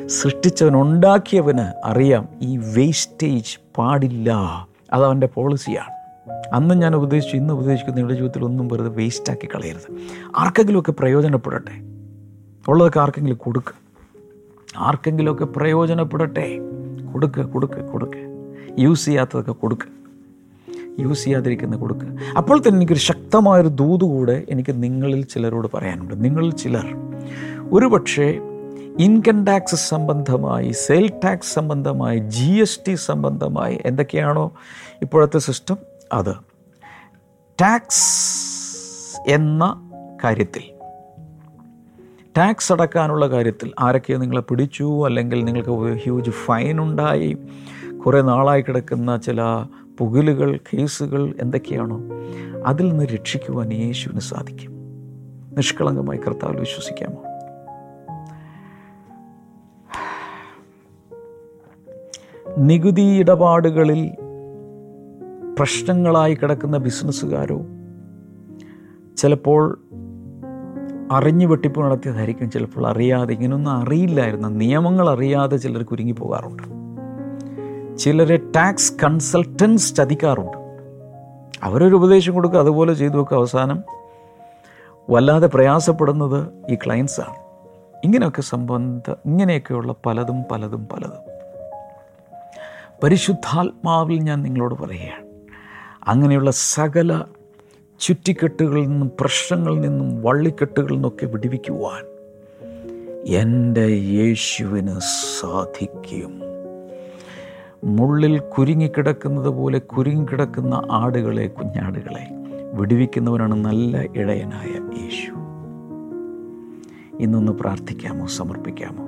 സൃഷ്ടിച്ചവൻ 0.09 0.81
ഉണ്ടാക്കിയവന് 0.81 1.67
അറിയാം 1.85 2.29
ഈ 2.43 2.57
വേസ്റ്റേജ് 2.57 3.59
പാടില്ല. 3.79 4.33
അത് 4.93 5.05
അവന്റെ 5.05 5.27
പോളിസിയാണ് 5.27 5.99
അന്ന് 6.53 6.75
ഞാൻ 6.75 6.95
ഉപദേശിച്ചു 6.95 7.37
ഇന്ന് 7.37 7.55
ഉപദേശിക്കുന്ന. 7.55 7.97
നിങ്ങളുടെ 7.97 8.19
ജീവിതത്തിൽ 8.19 8.45
ഒന്നും 8.45 8.69
വെറുതെ 8.69 8.89
വേസ്റ്റാക്കി 8.89 9.49
കളയരുത്. 9.55 9.97
ആർക്കെങ്കിലുമൊക്കെ 10.37 10.93
പ്രയോജനപ്പെടട്ടെ. 10.93 11.73
ഉള്ളതൊക്കെ 12.71 13.01
ആർക്കെങ്കിലും 13.01 13.37
കൊടുക്കുക 13.37 13.75
ആർക്കെങ്കിലുമൊക്കെ 14.77 15.45
പ്രയോജനപ്പെടട്ടെ. 15.45 16.59
കൊടുക്കുക 17.13 17.45
കൊടുക്കുക 17.45 17.81
കൊടുക്കുക 17.81 18.29
യൂസ് 18.79 19.05
ചെയ്യാത്തതൊക്കെ 19.05 19.53
കൊടുക്കുക 19.53 19.89
യൂസ് 21.01 21.25
ചെയ്യാതിരിക്കുന്ന 21.25 21.77
കൊടുക്കുക 21.77 22.09
അപ്പോൾ 22.37 22.59
തന്നെ 22.59 22.77
എനിക്കൊരു 22.77 23.01
ശക്തമായൊരു 23.01 23.69
ദൂത് 23.69 24.01
കൂടെ 24.01 24.43
എനിക്ക് 24.51 24.83
നിങ്ങളിൽ 24.83 25.25
ചിലരോട് 25.25 25.69
പറയാനുണ്ട്. 25.75 26.25
നിങ്ങളിൽ 26.25 26.51
ചിലർ 26.53 26.87
ഒരുപക്ഷെ 27.73 28.41
ഇൻകം 28.99 29.45
ടാക്സ് 29.45 29.75
സംബന്ധമായി 29.75 30.71
സെയിൽ 30.71 31.13
ടാക്സ് 31.25 31.55
സംബന്ധമായി 31.55 32.19
ജി 32.19 32.53
എസ് 32.53 32.81
ടി 32.89 32.95
സംബന്ധമായി 32.95 33.81
എന്തൊക്കെയാണോ 33.85 34.53
ഇപ്പോഴത്തെ 35.03 35.39
സിസ്റ്റം 35.39 35.77
അത്. 36.13 36.35
ടാക്സ് 37.61 39.31
എന്ന 39.31 39.91
കാര്യത്തിൽ. 40.25 40.63
ടാക്സ് 42.39 42.73
അടക്കാനുള്ള 42.73 43.27
കാര്യത്തിൽ 43.27 43.73
ആരൊക്കെയോ 43.81 44.19
നിങ്ങളെ 44.19 44.41
പിടിച്ചു 44.41 45.07
അല്ലെങ്കിൽ 45.07 45.45
നിങ്ങൾക്ക് 45.45 46.03
ഹ്യൂജ് 46.03 46.31
ഫൈൻ 46.31 46.81
ഉണ്ടായി. 46.81 47.37
കുറേ 48.07 48.23
നാളായി 48.23 48.61
കിടക്കുന്ന 48.61 49.17
ചില 49.17 49.43
പുകലുകൾ 49.99 50.57
കേസുകൾ 50.57 51.35
എന്തൊക്കെയാണോ 51.41 52.01
അതിൽ 52.67 52.89
നിന്ന് 52.89 53.05
രക്ഷിക്കുവാൻ 53.05 53.73
യേശുവിന് 53.73 54.21
സാധിക്കും. 54.21 54.73
നിഷ്കളങ്കമായി 55.57 56.19
കർത്താവിൽ 56.19 56.61
വിശ്വസിക്കാമോ? 56.61 57.28
നികുതി 62.59 63.03
ഇടപാടുകളിൽ 63.03 64.11
പ്രശ്നങ്ങളായി 65.59 66.35
കിടക്കുന്ന 66.35 66.77
ബിസിനസ്സുകാരോ 66.77 67.61
ചിലപ്പോൾ 69.17 69.85
അറിഞ്ഞു 71.13 71.47
വെട്ടിപ്പ് 71.47 71.81
നടത്തിയതായിരിക്കും. 71.81 72.51
ചിലപ്പോൾ 72.51 72.87
അറിയാതെ 72.87 73.35
ഇങ്ങനൊന്നും 73.35 73.71
അറിയില്ലായിരുന്ന. 73.71 74.49
നിയമങ്ങൾ 74.49 75.11
അറിയാതെ 75.11 75.57
ചിലർ 75.57 75.83
കുരുങ്ങി 75.83 76.13
പോകാറുണ്ട്. 76.13 76.63
ചിലരെ 77.99 78.37
ടാക്സ് 78.37 78.93
കൺസൾട്ടൻസ് 79.05 79.97
ചതിക്കാറുണ്ട്. 79.97 80.59
അവരൊരു 81.63 81.95
ഉപദേശം 81.95 82.35
കൊടുക്കുക 82.35 82.59
അതുപോലെ 82.59 82.95
ചെയ്തു 82.95 83.17
വെക്കുക. 83.17 83.37
അവസാനം 83.37 83.83
വല്ലാതെ 85.11 85.47
പ്രയാസപ്പെടുന്നത് 85.47 86.49
ഈ 86.69 86.75
ക്ലയൻസാണ് 86.75 87.37
ഇങ്ങനെയൊക്കെ 88.05 88.43
സംബന്ധ 88.43 89.15
ഇങ്ങനെയൊക്കെയുള്ള 89.27 89.95
പലതും 90.07 90.43
പലതും 90.51 90.89
പലതും. 90.93 91.28
പരിശുദ്ധാത്മാവിൽ 93.03 94.19
ഞാൻ 94.19 94.43
നിങ്ങളോട് 94.43 94.75
പറയുകയാണ്. 94.75 95.27
അങ്ങനെയുള്ള 96.09 96.51
സകല 96.51 97.23
ചുറ്റിക്കെട്ടുകളിൽ 98.01 98.89
നിന്നും 98.89 99.11
പ്രശ്നങ്ങളിൽ 99.21 99.81
നിന്നും 99.81 100.23
വള്ളിക്കെട്ടുകളിൽ 100.23 100.95
നിന്നൊക്കെ 100.95 101.27
വിടിവിക്കുവാൻ 101.27 102.05
എന്റെ 103.27 103.87
യേശുവിന് 103.87 104.99
സാധിക്കും. 105.41 106.41
മുള്ളിൽ 107.85 108.39
കുരുങ്ങിക്കിടക്കുന്നത് 108.39 109.49
പോലെ 109.49 109.79
കുരുങ്ങിക്കിടക്കുന്ന 109.79 110.83
ആടുകളെ 110.91 111.47
കുഞ്ഞാടുകളെ 111.47 112.27
വിടുവിക്കുന്നവനാണ് 112.75 113.65
നല്ല 113.65 114.03
ഇടയനായ 114.17 115.01
യേശു. 115.03 115.33
ഇന്നൊന്ന് 117.19 117.53
പ്രാർത്ഥിക്കാമോ 117.53 118.27
സമർപ്പിക്കാമോ? 118.27 119.05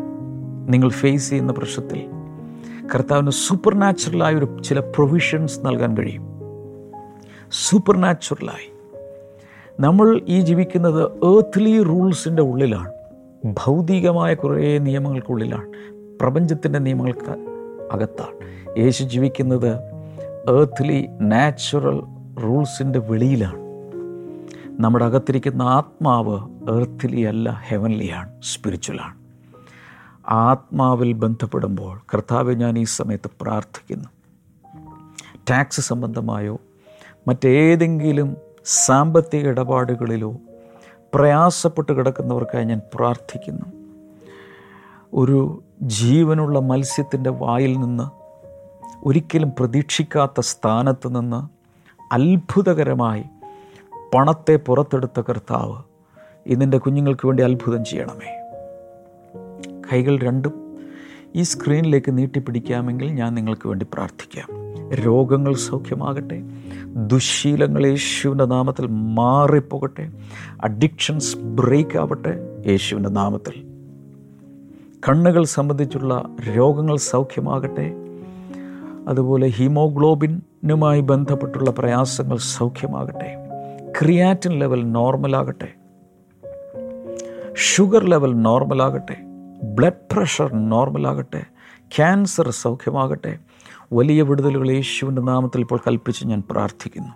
നിങ്ങൾ 0.71 0.91
ഫേസ് 0.91 1.31
ചെയ്യുന്ന 1.31 1.53
പ്രശ്നത്തിൽ 1.53 2.20
കർത്താവിന് 2.95 3.31
സൂപ്പർ 3.31 3.75
നാച്ചുറലായ 3.75 4.35
ഒരു 4.35 4.57
ചില 4.65 4.81
പ്രൊവിഷൻസ് 4.81 5.61
നൽകാൻ 5.67 5.97
കഴിയും. 5.97 6.23
സൂപ്പർ 7.53 7.97
നാച്ചുറലായി 7.97 8.73
നമ്മൾ 9.81 10.21
ഈ 10.29 10.41
ജീവിക്കുന്നത് 10.41 11.03
ഏർത്ത്ലി 11.03 11.83
റൂൾസിന്റെ 11.83 12.43
ഉള്ളിലാണ്. 12.43 12.91
ഭൗതികമായ 13.45 14.35
കുറേ 14.35 14.79
നിയമങ്ങൾക്കുള്ളിലാണ്. 14.79 15.69
പ്രപഞ്ചത്തിന്റെ 16.21 16.79
നിയമങ്ങൾക്ക് 16.79 17.31
അകത്താണ്. 17.93 18.35
യേശു 18.79 19.05
ജീവിക്കുന്നത് 19.05 19.77
ഏർത്ത്ലി 20.59 21.07
നാച്ചുറൽ 21.21 22.01
റൂൾസിന്റെ 22.43 22.99
വെളിയിലാണ്. 22.99 23.59
നമ്മുടെ 24.81 25.05
അകത്തിരിക്കുന്ന 25.05 25.63
ആത്മാവ് 25.63 26.41
ഏർത്ത്ലി 26.71 27.21
അല്ല 27.21 27.61
ഹെവൻലിയാണ് 27.67 28.43
സ്പിരിച്വലാണ് 28.43 29.20
ആത്മാവിൽ 30.31 31.13
ബന്ധപ്പെടുമ്പോൾ 31.13 32.01
കർത്താവ് 32.15 32.55
ഞാൻ 32.55 32.79
ഈ 32.79 32.85
സമയത്ത് 32.85 33.31
പ്രാർത്ഥിക്കുന്നു. 33.41 34.09
ടാക്സ് 35.51 35.81
സംബന്ധമായോ 35.81 36.61
മറ്റേതെങ്കിലും 37.29 38.37
സാമ്പത്തിക 38.65 39.47
ഇടപാടുകളിലോ 39.47 40.37
പ്രയാസപ്പെട്ട് 41.15 41.93
കിടക്കുന്നവർക്കായി 41.93 42.65
ഞാൻ 42.65 42.81
പ്രാർത്ഥിക്കുന്നു. 42.95 43.67
ഒരു 45.15 45.63
ജീവനുള്ള 45.83 46.59
മത്സ്യത്തിന്റെ 46.59 47.31
വായിൽ 47.31 47.81
നിന്ന് 47.81 48.11
ഒരിക്കലും 49.05 49.53
പ്രതീക്ഷിക്കാത്ത 49.59 50.41
സ്ഥാനത്ത് 50.41 51.21
നിന്ന് 51.21 51.49
അത്ഭുതകരമായി 52.15 53.25
പണത്തെ 54.15 54.57
പുറത്തെടുത്ത 54.57 55.21
കർത്താവ് 55.21 55.83
ഇതിന്റെ 56.47 56.79
കുഞ്ഞുങ്ങൾക്ക് 56.79 57.27
വേണ്ടി 57.27 57.43
അത്ഭുതം 57.43 57.85
ചെയ്യണമേ. 57.85 58.40
കൈകൾ 59.93 60.19
രണ്ടും 60.19 60.79
ഈ 61.37 61.43
സ്ക്രീനിലേക്ക് 61.43 62.19
നീട്ടിപ്പിടിക്കാമെങ്കിൽ 62.19 63.11
ഞാൻ 63.11 63.35
നിങ്ങൾക്ക് 63.35 63.69
വേണ്ടി 63.69 63.87
പ്രാർത്ഥിക്കാം. 63.93 64.61
രോഗങ്ങൾ 64.95 65.55
സൗഖ്യമാകട്ടെ. 65.55 66.43
ദുശീലങ്ങൾ 66.87 67.87
യേശുവിന്റെ 67.87 68.45
നാമത്തിൽ 68.45 68.87
മാറിപ്പോകട്ടെ. 68.91 70.11
അഡിക്ഷൻസ് 70.65 71.37
ബ്രേക്ക് 71.37 71.99
ആവട്ടെ 71.99 72.39
യേശുവിന്റെ 72.67 73.11
നാമത്തിൽ. 73.11 73.65
കണ്ണുകൾ 75.09 75.45
സംബന്ധിച്ചുള്ള 75.45 76.29
രോഗങ്ങൾ 76.57 76.97
സൗഖ്യമാകട്ടെ. 76.97 77.93
അതുപോലെ 79.09 79.49
ഹീമോഗ്ലോബിനുമായി 79.49 81.01
ബന്ധപ്പെട്ടുള്ള 81.01 81.71
പ്രയാസങ്ങൾ 81.71 82.37
സൗഖ്യമാകട്ടെ. 82.37 83.37
ക്രിയാറ്റിൻ 84.01 84.53
ലെവൽ 84.59 84.93
നോർമലാകട്ടെ. 84.93 85.69
ഷുഗർ 87.55 88.05
ലെവൽ 88.05 88.35
നോർമലാകട്ടെ. 88.35 89.30
ബ്ലഡ് 89.63 90.15
പ്രഷർ 90.15 90.55
നോർമലാകട്ടെ 90.55 91.45
ക്യാൻസർ 91.97 92.51
സൗഖ്യമാകട്ടെ 92.51 93.39
വലിയ 93.93 94.23
വിടുതലുകൾ 94.23 94.71
യേശുവിന്റെ 94.71 95.23
നാമത്തിൽ 95.23 95.61
ഇപ്പോൾ 95.61 95.81
കൽപ്പിച്ച് 95.87 96.27
ഞാൻ 96.27 96.43
പ്രാർത്ഥിക്കുന്നു. 96.51 97.13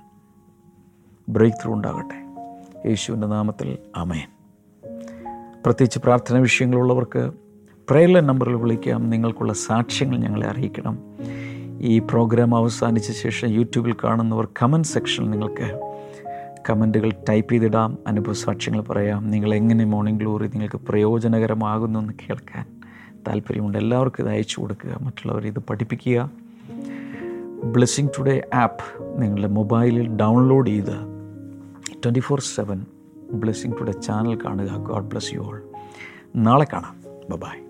ബ്രേക്ക് 1.29 1.57
ത്രൂ 1.65 1.75
ഉണ്ടാകട്ടെ. 1.75 2.25
യേശുവിന്റെ 2.89 3.27
നാമത്തിൽ 3.27 3.79
അമേൻ 3.97 4.29
പ്രത്യേകിച്ച് 5.65 5.99
പ്രാർത്ഥന 5.99 6.39
വിഷയങ്ങളുള്ളവർക്ക് 6.39 7.33
പ്രേയർ 7.91 8.27
നമ്പറിൽ 8.27 8.55
വിളിക്കാം. 8.55 9.11
നിങ്ങൾക്കുള്ള 9.11 9.53
സാക്ഷ്യങ്ങൾ 9.53 10.17
ഞങ്ങളെ 10.17 10.47
അറിയിക്കണം. 10.47 10.99
ഈ 11.81 11.99
പ്രോഗ്രാം 11.99 12.55
അവസാനിച്ച 12.55 13.11
ശേഷം 13.11 13.49
യൂട്യൂബിൽ 13.49 13.97
കാണുന്നവർ 14.05 14.49
കമന്റ് 14.63 14.89
സെക്ഷനിൽ 14.89 15.31
നിങ്ങൾക്ക് 15.31 15.94
കമന്റുകൾ 16.71 17.13
ടൈപ്പ് 17.29 17.53
ചെയ്തിടാം. 17.53 17.99
അനുഭവ 18.07 18.33
സാക്ഷ്യങ്ങൾ 18.33 18.81
പറയാം. 18.81 19.31
നിങ്ങൾ 19.31 19.55
എങ്ങനെ 19.55 19.85
മോർണിംഗ് 19.85 20.21
ഗ്ലോറി 20.21 20.47
നിങ്ങൾക്ക് 20.47 20.77
പ്രയോജനകരമാകുന്നു 20.77 21.99
എന്ന് 21.99 22.13
കേൾക്കാൻ 22.13 22.67
താല്പര്യമുണ്ട്. 23.29 23.79
എല്ലാവർക്കും 23.79 24.23
ഇത് 24.23 24.31
അയച്ചു 24.31 24.61
കൊടുക്കുക. 24.61 24.99
മറ്റുള്ളവരെ 25.03 25.49
ഇത് 25.49 25.59
പഠിപ്പിക്കുക. 25.59 26.31
ബ്ലെസ്സിങ് 27.65 28.09
ടുഡേ 28.19 28.43
ആപ്പ് 28.55 29.23
നിങ്ങളുടെ 29.23 29.49
മൊബൈലിൽ 29.49 30.17
ഡൗൺലോഡ് 30.17 30.71
ചെയ്ത് 30.71 31.15
twenty 32.05 32.21
four 32.21 32.41
seven 32.41 32.87
blessing 33.33 33.73
today 33.81 33.93
channel 33.93 34.39
കാണുക. 34.45 34.77
ഗോഡ് 34.77 35.05
ബ്ലസ് 35.05 35.35
യു 35.35 35.41
ഓൾ 35.41 35.63
നാളെ 36.37 36.67
കാണാം. 36.73 36.97
ബൈ 37.41 37.64